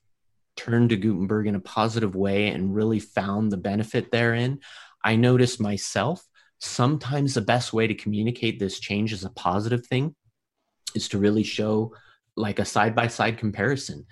turned 0.59 0.89
to 0.89 0.97
Gutenberg 0.97 1.47
in 1.47 1.55
a 1.55 1.61
positive 1.61 2.15
way 2.15 2.49
and 2.49 2.75
really 2.75 2.99
found 2.99 3.49
the 3.49 3.57
benefit 3.57 4.11
therein. 4.11 4.59
I 5.05 5.15
noticed 5.15 5.61
myself 5.61 6.21
sometimes 6.59 7.33
the 7.33 7.41
best 7.41 7.71
way 7.71 7.87
to 7.87 7.93
communicate 7.95 8.59
this 8.59 8.81
change 8.81 9.13
as 9.13 9.23
a 9.23 9.29
positive 9.29 9.87
thing 9.87 10.13
is 10.93 11.07
to 11.09 11.17
really 11.17 11.43
show 11.43 11.95
like 12.35 12.59
a 12.59 12.65
side 12.65 12.93
by 12.93 13.07
side 13.07 13.37
comparison. 13.37 14.05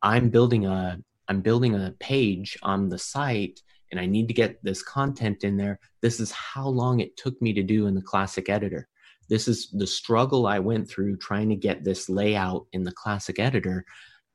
I'm 0.00 0.30
building 0.30 0.64
a 0.64 0.98
I'm 1.28 1.42
building 1.42 1.74
a 1.74 1.94
page 2.00 2.56
on 2.62 2.88
the 2.88 2.98
site 2.98 3.60
and 3.92 4.00
I 4.00 4.06
need 4.06 4.26
to 4.28 4.34
get 4.34 4.64
this 4.64 4.82
content 4.82 5.44
in 5.44 5.58
there. 5.58 5.78
This 6.00 6.18
is 6.18 6.32
how 6.32 6.66
long 6.66 7.00
it 7.00 7.16
took 7.18 7.40
me 7.42 7.52
to 7.52 7.62
do 7.62 7.86
in 7.86 7.94
the 7.94 8.02
classic 8.02 8.48
editor. 8.48 8.88
This 9.28 9.46
is 9.46 9.70
the 9.70 9.86
struggle 9.86 10.46
I 10.46 10.60
went 10.60 10.88
through 10.88 11.18
trying 11.18 11.50
to 11.50 11.56
get 11.56 11.84
this 11.84 12.08
layout 12.08 12.66
in 12.72 12.84
the 12.84 12.92
classic 12.92 13.38
editor 13.38 13.84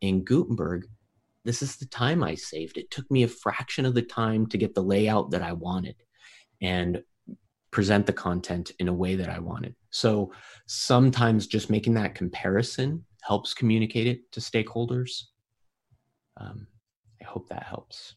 in 0.02 0.24
Gutenberg 0.24 0.86
this 1.46 1.62
is 1.62 1.78
the 1.78 1.86
time 1.86 2.24
I 2.24 2.36
saved. 2.36 2.78
It 2.78 2.92
took 2.92 3.10
me 3.10 3.24
a 3.24 3.28
fraction 3.28 3.86
of 3.86 3.94
the 3.94 4.02
time 4.02 4.48
to 4.48 4.58
get 4.58 4.74
the 4.74 4.84
layout 4.84 5.32
that 5.32 5.44
I 5.44 5.54
wanted 5.54 5.96
and 6.62 7.02
present 7.72 8.06
the 8.06 8.14
content 8.14 8.72
in 8.80 8.88
a 8.88 8.94
way 8.94 9.16
that 9.16 9.30
I 9.30 9.40
wanted. 9.40 9.76
So 9.92 10.34
sometimes 10.66 11.46
just 11.46 11.70
making 11.70 11.94
that 11.94 12.16
comparison 12.16 13.06
helps 13.22 13.54
communicate 13.54 14.08
it 14.08 14.32
to 14.32 14.40
stakeholders. 14.40 15.24
Um, 16.38 16.68
I 17.22 17.26
hope 17.26 17.48
that 17.50 17.64
helps. 17.64 18.16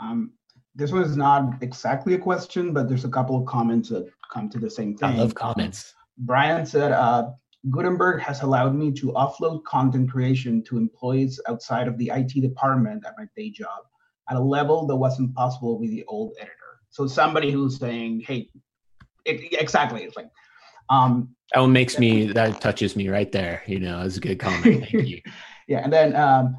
Um, 0.00 0.32
this 0.74 0.92
one 0.92 1.02
is 1.02 1.16
not 1.16 1.62
exactly 1.62 2.14
a 2.14 2.18
question, 2.18 2.72
but 2.72 2.88
there's 2.88 3.04
a 3.04 3.10
couple 3.10 3.38
of 3.38 3.46
comments 3.46 3.88
that 3.90 4.08
come 4.32 4.48
to 4.50 4.58
the 4.58 4.70
same 4.70 4.96
thing. 4.96 5.10
I 5.10 5.16
love 5.16 5.34
comments. 5.34 5.94
Brian 6.18 6.64
said, 6.64 6.92
uh, 6.92 7.30
Gutenberg 7.70 8.20
has 8.20 8.42
allowed 8.42 8.74
me 8.74 8.92
to 8.92 9.12
offload 9.12 9.64
content 9.64 10.10
creation 10.10 10.62
to 10.64 10.76
employees 10.76 11.40
outside 11.48 11.88
of 11.88 11.98
the 11.98 12.10
IT 12.14 12.40
department 12.40 13.04
at 13.06 13.14
my 13.18 13.26
day 13.36 13.50
job 13.50 13.84
at 14.30 14.36
a 14.36 14.40
level 14.40 14.86
that 14.86 14.96
wasn't 14.96 15.34
possible 15.34 15.78
with 15.78 15.90
the 15.90 16.04
old 16.06 16.32
editor. 16.38 16.52
So 16.90 17.06
somebody 17.06 17.50
who's 17.50 17.78
saying, 17.78 18.22
"Hey, 18.26 18.48
it, 19.24 19.52
exactly," 19.60 20.04
it's 20.04 20.16
like, 20.16 20.30
um, 20.90 21.34
that 21.52 21.60
one 21.60 21.72
makes 21.72 21.98
me 21.98 22.32
that 22.32 22.60
touches 22.60 22.96
me 22.96 23.08
right 23.08 23.30
there. 23.30 23.62
You 23.66 23.80
know, 23.80 24.02
it's 24.02 24.16
a 24.16 24.20
good 24.20 24.38
comment. 24.38 24.62
Thank 24.62 24.92
you. 24.92 25.20
yeah, 25.68 25.80
and 25.82 25.92
then 25.92 26.14
um, 26.16 26.56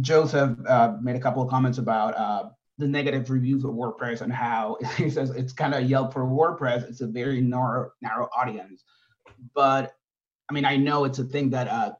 Joseph 0.00 0.56
uh, 0.66 0.96
made 1.00 1.16
a 1.16 1.20
couple 1.20 1.42
of 1.42 1.50
comments 1.50 1.78
about 1.78 2.16
uh, 2.16 2.50
the 2.78 2.86
negative 2.86 3.30
reviews 3.30 3.64
of 3.64 3.72
WordPress 3.72 4.20
and 4.20 4.32
how 4.32 4.78
he 4.96 5.10
says 5.10 5.30
it's 5.30 5.52
kind 5.52 5.74
of 5.74 5.88
Yelp 5.88 6.12
for 6.12 6.24
WordPress. 6.24 6.88
It's 6.88 7.00
a 7.00 7.06
very 7.06 7.40
narrow 7.40 7.90
narrow 8.02 8.28
audience, 8.36 8.84
but 9.54 9.95
I 10.48 10.54
mean, 10.54 10.64
I 10.64 10.76
know 10.76 11.04
it's 11.04 11.18
a 11.18 11.24
thing 11.24 11.50
that 11.50 11.68
uh, 11.68 11.92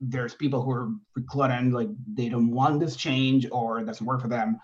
there's 0.00 0.34
people 0.34 0.62
who 0.62 0.70
are 0.72 0.90
reclutant, 1.14 1.72
like 1.72 1.88
they 2.12 2.28
don't 2.28 2.50
want 2.50 2.80
this 2.80 2.96
change 2.96 3.46
or 3.50 3.80
it 3.80 3.86
doesn't 3.86 4.06
work 4.06 4.20
for 4.20 4.28
them. 4.28 4.58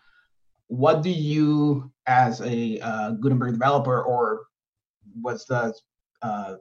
What 0.68 1.02
do 1.02 1.10
you, 1.10 1.90
as 2.06 2.40
a 2.42 2.78
uh, 2.80 3.10
Gutenberg 3.12 3.52
developer, 3.52 4.02
or 4.02 4.46
what's 5.22 5.46
the 5.46 5.74
uh, 6.20 6.56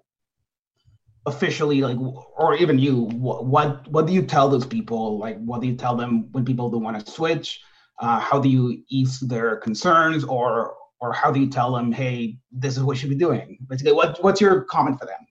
officially 1.26 1.82
like, 1.82 1.98
or 2.38 2.56
even 2.56 2.80
you, 2.80 3.02
what, 3.02 3.46
what 3.46 3.88
what 3.90 4.08
do 4.08 4.14
you 4.14 4.22
tell 4.22 4.48
those 4.48 4.66
people? 4.66 5.18
Like, 5.18 5.38
what 5.44 5.60
do 5.60 5.68
you 5.68 5.76
tell 5.76 5.96
them 5.98 6.32
when 6.32 6.46
people 6.46 6.70
don't 6.70 6.84
want 6.84 7.06
to 7.06 7.12
switch? 7.12 7.60
Uh, 8.00 8.20
how 8.20 8.40
do 8.40 8.48
you 8.48 8.82
ease 8.90 9.20
their 9.20 9.58
concerns, 9.58 10.24
or 10.24 10.76
or 11.02 11.12
how 11.12 11.30
do 11.30 11.40
you 11.40 11.50
tell 11.50 11.74
them, 11.74 11.92
hey, 11.92 12.38
this 12.52 12.78
is 12.78 12.84
what 12.84 12.96
you 12.96 13.00
should 13.02 13.10
be 13.10 13.16
doing? 13.16 13.58
Basically, 13.68 13.92
what 13.92 14.24
what's 14.24 14.40
your 14.40 14.62
comment 14.66 15.00
for 15.00 15.06
them? 15.06 15.27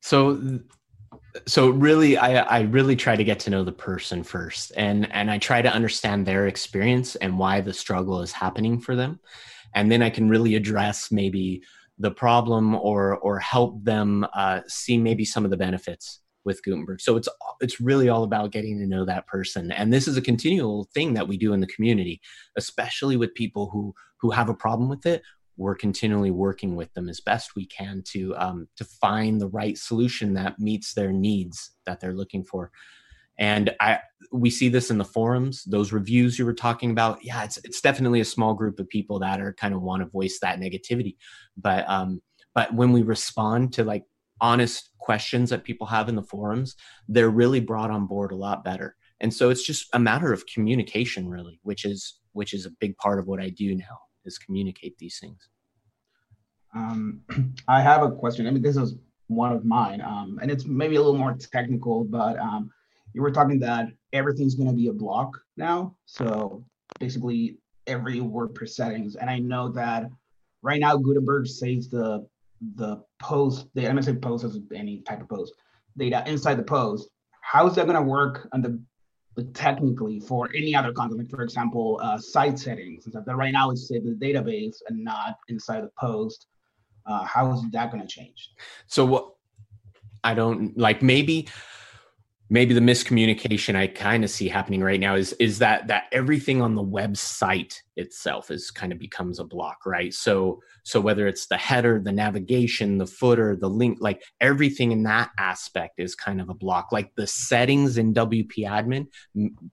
So 0.00 0.60
so 1.46 1.68
really 1.68 2.16
I, 2.16 2.38
I 2.38 2.60
really 2.62 2.96
try 2.96 3.14
to 3.16 3.24
get 3.24 3.38
to 3.40 3.50
know 3.50 3.62
the 3.62 3.72
person 3.72 4.22
first 4.22 4.72
and 4.76 5.10
and 5.12 5.30
i 5.30 5.38
try 5.38 5.60
to 5.60 5.72
understand 5.72 6.24
their 6.24 6.46
experience 6.46 7.14
and 7.16 7.38
why 7.38 7.60
the 7.60 7.74
struggle 7.74 8.22
is 8.22 8.32
happening 8.32 8.80
for 8.80 8.96
them. 8.96 9.20
And 9.74 9.92
then 9.92 10.02
i 10.02 10.10
can 10.10 10.28
really 10.28 10.54
address 10.54 11.10
maybe 11.10 11.62
the 11.98 12.10
problem 12.10 12.74
or 12.74 13.16
or 13.18 13.38
help 13.38 13.82
them 13.84 14.26
uh, 14.34 14.60
see 14.66 14.98
maybe 14.98 15.24
some 15.24 15.44
of 15.44 15.50
the 15.50 15.56
benefits 15.56 16.20
with 16.44 16.62
gutenberg. 16.62 17.00
So 17.00 17.16
it's 17.16 17.28
it's 17.60 17.80
really 17.80 18.08
all 18.08 18.24
about 18.24 18.52
getting 18.52 18.78
to 18.78 18.86
know 18.86 19.04
that 19.04 19.26
person. 19.26 19.72
And 19.72 19.92
this 19.92 20.06
is 20.06 20.16
a 20.16 20.22
continual 20.22 20.88
thing 20.94 21.14
that 21.14 21.26
we 21.26 21.36
do 21.36 21.52
in 21.52 21.60
the 21.60 21.66
community 21.66 22.20
especially 22.56 23.16
with 23.16 23.34
people 23.34 23.68
who 23.70 23.94
who 24.20 24.30
have 24.30 24.48
a 24.48 24.54
problem 24.54 24.88
with 24.88 25.04
it 25.06 25.22
we're 25.56 25.74
continually 25.74 26.30
working 26.30 26.76
with 26.76 26.92
them 26.94 27.08
as 27.08 27.20
best 27.20 27.56
we 27.56 27.66
can 27.66 28.02
to 28.06 28.36
um, 28.36 28.68
to 28.76 28.84
find 28.84 29.40
the 29.40 29.48
right 29.48 29.76
solution 29.78 30.34
that 30.34 30.58
meets 30.58 30.94
their 30.94 31.12
needs 31.12 31.72
that 31.86 32.00
they're 32.00 32.14
looking 32.14 32.44
for. 32.44 32.70
And 33.38 33.74
i 33.80 33.98
we 34.32 34.50
see 34.50 34.68
this 34.68 34.90
in 34.90 34.98
the 34.98 35.04
forums 35.04 35.62
those 35.64 35.92
reviews 35.92 36.38
you 36.38 36.46
were 36.46 36.54
talking 36.54 36.90
about. 36.90 37.18
Yeah 37.22 37.44
it's 37.44 37.58
it's 37.64 37.80
definitely 37.80 38.20
a 38.20 38.24
small 38.24 38.54
group 38.54 38.78
of 38.78 38.88
people 38.88 39.18
that 39.20 39.40
are 39.40 39.52
kind 39.52 39.74
of 39.74 39.82
want 39.82 40.02
to 40.02 40.08
voice 40.08 40.38
that 40.40 40.60
negativity. 40.60 41.16
But 41.56 41.88
um 41.88 42.20
but 42.54 42.72
when 42.74 42.92
we 42.92 43.02
respond 43.02 43.72
to 43.74 43.84
like 43.84 44.04
honest 44.40 44.90
questions 44.98 45.50
that 45.50 45.64
people 45.64 45.86
have 45.86 46.08
in 46.08 46.16
the 46.16 46.22
forums 46.22 46.76
they're 47.08 47.30
really 47.30 47.60
brought 47.60 47.90
on 47.90 48.06
board 48.06 48.32
a 48.32 48.36
lot 48.36 48.64
better. 48.64 48.96
And 49.20 49.32
so 49.32 49.48
it's 49.48 49.64
just 49.64 49.88
a 49.94 49.98
matter 49.98 50.32
of 50.32 50.46
communication 50.46 51.28
really 51.28 51.60
which 51.62 51.84
is 51.84 52.20
which 52.32 52.52
is 52.52 52.66
a 52.66 52.70
big 52.80 52.96
part 52.98 53.18
of 53.18 53.26
what 53.26 53.40
i 53.40 53.48
do 53.48 53.74
now 53.74 54.05
is 54.26 54.38
communicate 54.38 54.98
these 54.98 55.18
things. 55.18 55.48
Um, 56.74 57.22
I 57.68 57.80
have 57.80 58.02
a 58.02 58.10
question. 58.10 58.46
I 58.46 58.50
mean, 58.50 58.62
this 58.62 58.76
is 58.76 58.96
one 59.28 59.52
of 59.52 59.64
mine, 59.64 60.00
um, 60.00 60.38
and 60.40 60.50
it's 60.50 60.66
maybe 60.66 60.96
a 60.96 61.02
little 61.02 61.18
more 61.18 61.34
technical, 61.34 62.04
but 62.04 62.38
um, 62.38 62.70
you 63.12 63.22
were 63.22 63.30
talking 63.30 63.58
that 63.60 63.88
everything's 64.12 64.54
going 64.54 64.68
to 64.68 64.74
be 64.74 64.88
a 64.88 64.92
block 64.92 65.38
now. 65.56 65.96
So 66.04 66.64
basically, 67.00 67.58
every 67.86 68.20
WordPress 68.20 68.70
settings, 68.70 69.16
and 69.16 69.30
I 69.30 69.38
know 69.38 69.70
that 69.72 70.10
right 70.62 70.80
now 70.80 70.96
Gutenberg 70.96 71.46
saves 71.46 71.88
the 71.88 72.26
the 72.76 73.02
post. 73.18 73.68
The 73.74 73.82
I'm 73.82 73.94
going 73.94 74.04
to 74.04 74.12
say 74.12 74.16
post 74.16 74.44
as 74.44 74.58
any 74.74 75.00
type 75.00 75.22
of 75.22 75.28
post 75.28 75.54
data 75.96 76.22
inside 76.26 76.56
the 76.56 76.62
post. 76.62 77.08
How 77.40 77.66
is 77.66 77.74
that 77.76 77.86
going 77.86 77.96
to 77.96 78.02
work 78.02 78.48
on 78.52 78.60
the 78.60 78.80
technically 79.54 80.20
for 80.20 80.48
any 80.54 80.74
other 80.74 80.92
content, 80.92 81.18
like 81.18 81.30
for 81.30 81.42
example, 81.42 82.00
uh, 82.02 82.18
site 82.18 82.58
settings 82.58 83.04
and 83.04 83.12
stuff 83.12 83.24
that 83.26 83.36
right 83.36 83.52
now 83.52 83.70
is 83.70 83.86
saved 83.88 84.06
in 84.06 84.18
the 84.18 84.26
database 84.26 84.76
and 84.88 85.02
not 85.04 85.38
inside 85.48 85.82
the 85.82 85.90
post. 85.98 86.46
Uh, 87.06 87.22
how 87.24 87.52
is 87.52 87.62
that 87.70 87.92
going 87.92 88.02
to 88.02 88.08
change? 88.08 88.50
So 88.86 89.04
what 89.04 89.34
I 90.24 90.34
don't 90.34 90.76
like 90.76 91.02
maybe 91.02 91.48
maybe 92.48 92.74
the 92.74 92.80
miscommunication 92.80 93.74
I 93.74 93.88
kind 93.88 94.22
of 94.22 94.30
see 94.30 94.48
happening 94.48 94.82
right 94.82 95.00
now 95.00 95.16
is 95.16 95.32
is 95.34 95.58
that 95.58 95.88
that 95.88 96.04
everything 96.12 96.62
on 96.62 96.74
the 96.74 96.84
website 96.84 97.74
itself 97.96 98.50
is 98.50 98.70
kind 98.70 98.92
of 98.92 98.98
becomes 98.98 99.38
a 99.38 99.44
block, 99.44 99.78
right? 99.84 100.14
So 100.14 100.60
so 100.84 101.00
whether 101.00 101.26
it's 101.26 101.46
the 101.46 101.56
header, 101.56 102.00
the 102.00 102.12
navigation, 102.12 102.98
the 102.98 103.06
footer, 103.06 103.56
the 103.56 103.68
link, 103.68 103.98
like 104.00 104.22
everything 104.40 104.92
in 104.92 105.02
that 105.04 105.30
aspect 105.38 105.98
is 105.98 106.14
kind 106.14 106.40
of 106.40 106.48
a 106.48 106.54
block. 106.54 106.92
Like 106.92 107.12
the 107.16 107.26
settings 107.26 107.98
in 107.98 108.14
WP 108.14 108.58
admin 108.58 109.08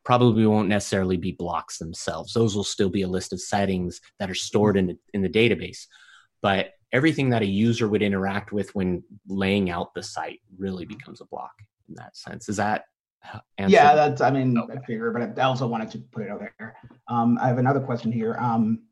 probably 0.03 0.47
won't 0.47 0.69
necessarily 0.69 1.17
be 1.17 1.34
blocks 1.34 1.78
themselves. 1.78 2.34
Those 2.34 2.55
will 2.55 2.63
still 2.63 2.89
be 2.89 3.03
a 3.03 3.07
list 3.07 3.32
of 3.32 3.41
settings 3.41 4.01
that 4.17 4.30
are 4.30 4.36
stored 4.36 4.76
in 4.76 4.88
the, 4.88 4.97
in 5.13 5.21
the 5.21 5.30
database. 5.30 5.86
But 6.41 6.71
everything 6.91 7.30
that 7.30 7.43
a 7.43 7.47
user 7.47 7.88
would 7.88 8.01
interact 8.01 8.51
with 8.51 8.74
when 8.74 9.03
laying 9.28 9.69
out 9.69 9.93
the 9.93 10.03
site 10.03 10.39
really 10.57 10.86
mm-hmm. 10.86 10.97
becomes 10.97 11.21
a 11.21 11.26
block 11.26 11.53
in 11.89 11.95
that 11.95 12.15
sense. 12.15 12.49
Is 12.49 12.57
that 12.57 12.86
answer? 13.57 13.73
Yeah, 13.73 13.95
that's, 13.95 14.21
I 14.21 14.31
mean, 14.31 14.57
okay. 14.57 14.73
I 14.73 14.86
figure, 14.86 15.11
but 15.11 15.39
I 15.39 15.43
also 15.43 15.67
wanted 15.67 15.91
to 15.91 15.99
put 16.11 16.23
it 16.23 16.29
out 16.29 16.39
there. 16.39 16.75
Um, 17.07 17.38
I 17.41 17.47
have 17.47 17.57
another 17.57 17.79
question 17.79 18.11
here. 18.11 18.36
Um, 18.39 18.84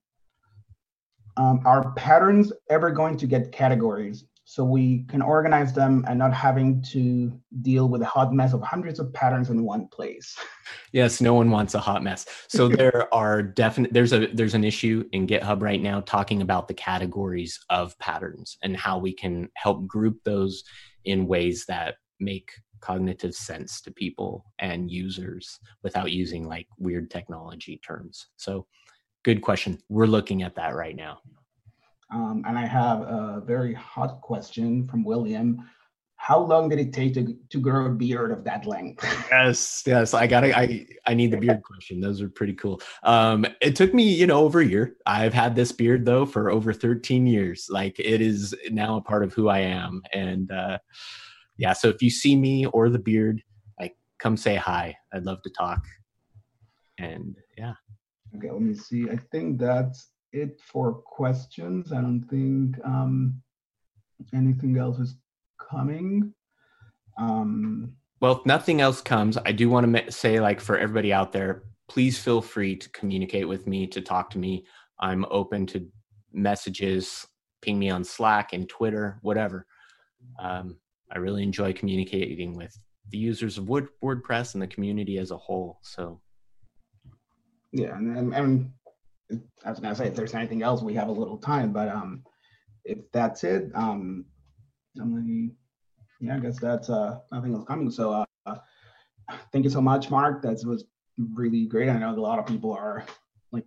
um, 1.37 1.61
are 1.65 1.91
patterns 1.93 2.51
ever 2.69 2.91
going 2.91 3.17
to 3.17 3.27
get 3.27 3.51
categories 3.51 4.25
so 4.43 4.65
we 4.65 5.03
can 5.03 5.21
organize 5.21 5.71
them 5.71 6.03
and 6.09 6.19
not 6.19 6.33
having 6.33 6.81
to 6.81 7.31
deal 7.61 7.87
with 7.87 8.01
a 8.01 8.05
hot 8.05 8.33
mess 8.33 8.51
of 8.51 8.61
hundreds 8.61 8.99
of 8.99 9.13
patterns 9.13 9.49
in 9.49 9.63
one 9.63 9.87
place 9.87 10.37
yes 10.91 11.21
no 11.21 11.33
one 11.33 11.49
wants 11.49 11.73
a 11.73 11.79
hot 11.79 12.03
mess 12.03 12.25
so 12.49 12.67
there 12.81 13.13
are 13.13 13.41
definite 13.41 13.93
there's 13.93 14.11
a 14.11 14.27
there's 14.33 14.53
an 14.53 14.65
issue 14.65 15.05
in 15.13 15.25
github 15.25 15.61
right 15.61 15.81
now 15.81 16.01
talking 16.01 16.41
about 16.41 16.67
the 16.67 16.73
categories 16.73 17.59
of 17.69 17.97
patterns 17.99 18.57
and 18.61 18.75
how 18.75 18.97
we 18.97 19.13
can 19.13 19.47
help 19.55 19.87
group 19.87 20.17
those 20.25 20.63
in 21.05 21.27
ways 21.27 21.65
that 21.67 21.95
make 22.19 22.51
cognitive 22.82 23.34
sense 23.34 23.82
to 23.82 23.91
people 23.91 24.45
and 24.59 24.91
users 24.91 25.59
without 25.84 26.11
using 26.11 26.47
like 26.47 26.67
weird 26.77 27.09
technology 27.09 27.79
terms. 27.86 28.27
So, 28.38 28.67
good 29.23 29.41
question. 29.41 29.79
We're 29.89 30.07
looking 30.07 30.43
at 30.43 30.55
that 30.55 30.75
right 30.75 30.95
now. 30.95 31.19
Um, 32.13 32.43
and 32.45 32.57
I 32.57 32.65
have 32.65 33.01
a 33.01 33.41
very 33.45 33.73
hot 33.73 34.21
question 34.21 34.86
from 34.86 35.03
William 35.03 35.63
how 36.21 36.39
long 36.39 36.69
did 36.69 36.77
it 36.77 36.93
take 36.93 37.15
to, 37.15 37.36
to 37.49 37.59
grow 37.59 37.88
a 37.88 37.89
beard 37.89 38.32
of 38.32 38.43
that 38.43 38.67
length? 38.67 39.03
yes, 39.32 39.82
yes. 39.88 40.13
I 40.13 40.27
gotta 40.27 40.55
I 40.55 40.86
I 41.07 41.15
need 41.15 41.32
the 41.32 41.38
beard 41.38 41.63
question. 41.65 41.99
Those 41.99 42.21
are 42.21 42.29
pretty 42.29 42.53
cool. 42.53 42.79
Um 43.01 43.43
it 43.59 43.75
took 43.75 43.91
me, 43.91 44.03
you 44.03 44.27
know, 44.27 44.41
over 44.41 44.59
a 44.59 44.65
year. 44.65 44.97
I've 45.07 45.34
had 45.34 45.55
this 45.55 45.71
beard 45.71 46.05
though 46.05 46.27
for 46.27 46.51
over 46.51 46.73
13 46.73 47.25
years. 47.25 47.69
Like 47.71 47.97
it 47.97 48.21
is 48.21 48.53
now 48.69 48.97
a 48.97 49.01
part 49.01 49.23
of 49.23 49.34
who 49.34 49.49
I 49.49 49.59
am. 49.59 50.03
And 50.13 50.51
uh 50.51 50.77
yeah, 51.62 51.74
so 51.74 51.89
if 51.89 52.01
you 52.01 52.09
see 52.09 52.36
me 52.36 52.66
or 52.66 52.89
the 52.89 52.97
beard, 52.99 53.43
like 53.80 53.95
come 54.20 54.36
say 54.36 54.55
hi. 54.55 54.97
I'd 55.14 55.26
love 55.26 55.43
to 55.43 55.51
talk. 55.51 55.86
And 56.97 57.38
yeah. 57.55 57.74
Okay, 58.36 58.49
let 58.49 58.62
me 58.62 58.74
see. 58.74 59.09
I 59.12 59.18
think 59.32 59.59
that's 59.59 60.09
it 60.34 60.59
for 60.59 60.93
questions. 60.93 61.93
I 61.93 62.01
don't 62.01 62.24
think 62.24 62.84
um 62.84 63.41
anything 64.34 64.80
else 64.80 64.97
is 64.97 65.18
coming. 65.59 66.34
Um, 67.18 67.93
well, 68.22 68.39
if 68.39 68.45
nothing 68.45 68.82
else 68.82 69.01
comes, 69.01 69.38
I 69.45 69.51
do 69.51 69.70
want 69.70 69.95
to 69.95 70.12
say, 70.12 70.39
like, 70.39 70.59
for 70.59 70.78
everybody 70.78 71.14
out 71.14 71.32
there, 71.32 71.64
please 71.89 72.18
feel 72.18 72.41
free 72.41 72.76
to 72.76 72.89
communicate 72.89 73.47
with 73.47 73.68
me, 73.68 73.88
to 73.88 74.01
talk 74.01 74.30
to 74.32 74.39
me. 74.39 74.66
I'm 74.99 75.26
open 75.30 75.66
to 75.68 75.88
messages, 76.32 77.28
ping 77.62 77.78
me 77.78 77.89
on 77.89 78.03
Slack 78.03 78.53
and 78.53 78.68
Twitter, 78.68 79.20
whatever. 79.22 79.66
Um, 80.39 80.78
I 81.12 81.18
really 81.18 81.43
enjoy 81.43 81.74
communicating 81.74 82.55
with 82.55 82.78
the 83.09 83.18
users 83.18 83.57
of 83.57 83.68
Wood, 83.68 83.88
WordPress 84.03 84.53
and 84.53 84.62
the 84.62 84.68
community 84.68 85.18
as 85.18 85.32
a 85.32 85.38
whole. 85.38 85.80
So, 85.84 86.22
yeah, 87.72 87.95
and, 87.95 88.34
and 88.34 88.72
I 89.66 89.70
was 89.70 89.80
gonna 89.80 89.95
say 89.95 90.07
if 90.07 90.16
there's 90.16 90.34
anything 90.34 90.64
else, 90.64 90.82
we 90.82 90.93
have 90.93 91.09
a 91.09 91.12
little 91.12 91.38
time, 91.38 91.74
but 91.74 91.89
um, 91.89 92.24
if 92.86 92.99
that's 93.12 93.43
it, 93.43 93.72
um, 93.76 94.26
Emily, 94.99 95.51
yeah, 96.20 96.36
I 96.36 96.39
guess 96.39 96.59
that's 96.59 96.89
uh, 96.89 97.20
nothing 97.32 97.53
else 97.53 97.66
coming. 97.66 97.91
So 97.91 98.26
uh, 98.45 98.55
thank 99.51 99.66
you 99.66 99.72
so 99.72 99.82
much, 99.82 100.09
Mark. 100.09 100.41
That 100.43 100.62
was 100.66 100.86
really 101.18 101.66
great. 101.66 101.89
I 101.89 101.97
know 101.97 102.12
a 102.12 102.16
lot 102.16 102.39
of 102.39 102.45
people 102.45 102.72
are 102.74 103.05
like 103.51 103.66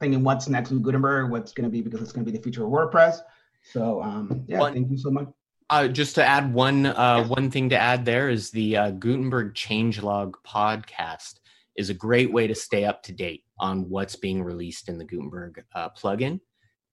thinking 0.00 0.22
what's 0.22 0.48
next 0.48 0.70
with 0.70 0.82
Gutenberg, 0.82 1.30
what's 1.30 1.52
going 1.52 1.68
to 1.68 1.70
be 1.70 1.80
because 1.80 2.00
it's 2.00 2.12
going 2.12 2.24
to 2.24 2.30
be 2.30 2.36
the 2.36 2.42
future 2.42 2.64
of 2.64 2.70
WordPress. 2.70 3.20
So 3.62 4.02
um, 4.02 4.44
yeah, 4.46 4.60
one, 4.60 4.72
thank 4.74 4.90
you 4.90 4.98
so 4.98 5.10
much. 5.10 5.28
Uh, 5.70 5.86
just 5.86 6.14
to 6.14 6.24
add 6.24 6.52
one 6.52 6.86
uh, 6.86 7.22
one 7.24 7.50
thing 7.50 7.68
to 7.68 7.76
add 7.76 8.04
there 8.04 8.30
is 8.30 8.50
the 8.50 8.76
uh, 8.76 8.90
Gutenberg 8.92 9.54
Changelog 9.54 10.34
podcast 10.46 11.40
is 11.76 11.90
a 11.90 11.94
great 11.94 12.32
way 12.32 12.46
to 12.46 12.54
stay 12.54 12.84
up 12.86 13.02
to 13.02 13.12
date 13.12 13.44
on 13.60 13.88
what's 13.90 14.16
being 14.16 14.42
released 14.42 14.88
in 14.88 14.96
the 14.96 15.04
Gutenberg 15.04 15.62
uh, 15.74 15.90
plugin, 15.90 16.40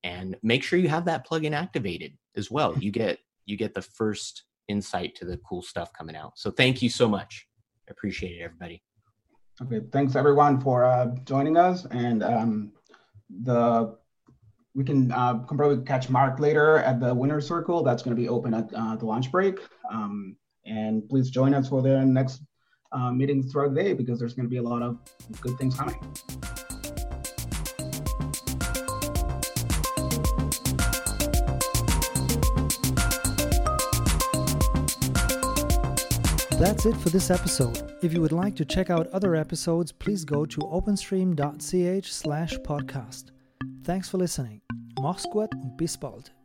and 0.04 0.36
make 0.42 0.62
sure 0.62 0.78
you 0.78 0.88
have 0.88 1.06
that 1.06 1.26
plugin 1.26 1.52
activated 1.52 2.12
as 2.36 2.50
well. 2.50 2.76
You 2.80 2.90
get 2.90 3.18
you 3.46 3.56
get 3.56 3.74
the 3.74 3.82
first 3.82 4.44
insight 4.68 5.14
to 5.16 5.24
the 5.24 5.38
cool 5.38 5.62
stuff 5.62 5.92
coming 5.92 6.16
out. 6.16 6.38
So 6.38 6.50
thank 6.50 6.82
you 6.82 6.90
so 6.90 7.08
much. 7.08 7.46
I 7.88 7.92
appreciate 7.92 8.40
it, 8.40 8.42
everybody. 8.42 8.82
Okay, 9.62 9.80
thanks 9.90 10.16
everyone 10.16 10.60
for 10.60 10.84
uh, 10.84 11.14
joining 11.24 11.56
us. 11.56 11.86
And 11.86 12.22
um, 12.22 12.72
the 13.42 13.96
we 14.76 14.84
can 14.84 15.10
uh, 15.10 15.38
probably 15.38 15.82
catch 15.84 16.10
Mark 16.10 16.38
later 16.38 16.78
at 16.78 17.00
the 17.00 17.12
winner 17.14 17.40
circle. 17.40 17.82
That's 17.82 18.02
going 18.02 18.14
to 18.14 18.20
be 18.20 18.28
open 18.28 18.52
at 18.52 18.72
uh, 18.74 18.94
the 18.96 19.06
lunch 19.06 19.32
break. 19.32 19.58
Um, 19.90 20.36
and 20.66 21.08
please 21.08 21.30
join 21.30 21.54
us 21.54 21.70
for 21.70 21.80
the 21.80 22.04
next 22.04 22.42
uh, 22.92 23.10
throughout 23.50 23.74
the 23.74 23.82
day 23.82 23.94
because 23.94 24.18
there's 24.18 24.34
going 24.34 24.44
to 24.44 24.50
be 24.50 24.58
a 24.58 24.62
lot 24.62 24.82
of 24.82 24.98
good 25.40 25.56
things 25.56 25.74
coming. 25.74 25.96
That's 36.58 36.86
it 36.86 36.96
for 36.96 37.08
this 37.10 37.30
episode. 37.30 37.96
If 38.02 38.12
you 38.12 38.20
would 38.20 38.32
like 38.32 38.56
to 38.56 38.64
check 38.64 38.90
out 38.90 39.06
other 39.08 39.34
episodes, 39.34 39.92
please 39.92 40.24
go 40.24 40.44
to 40.44 40.58
openstream.ch 40.58 42.12
slash 42.12 42.54
podcast. 42.58 43.30
Thanks 43.84 44.08
for 44.08 44.18
listening. 44.18 44.60
Mach's 45.00 45.28
gut 45.30 45.54
und 45.54 45.76
bis 45.76 45.98
bald. 45.98 46.35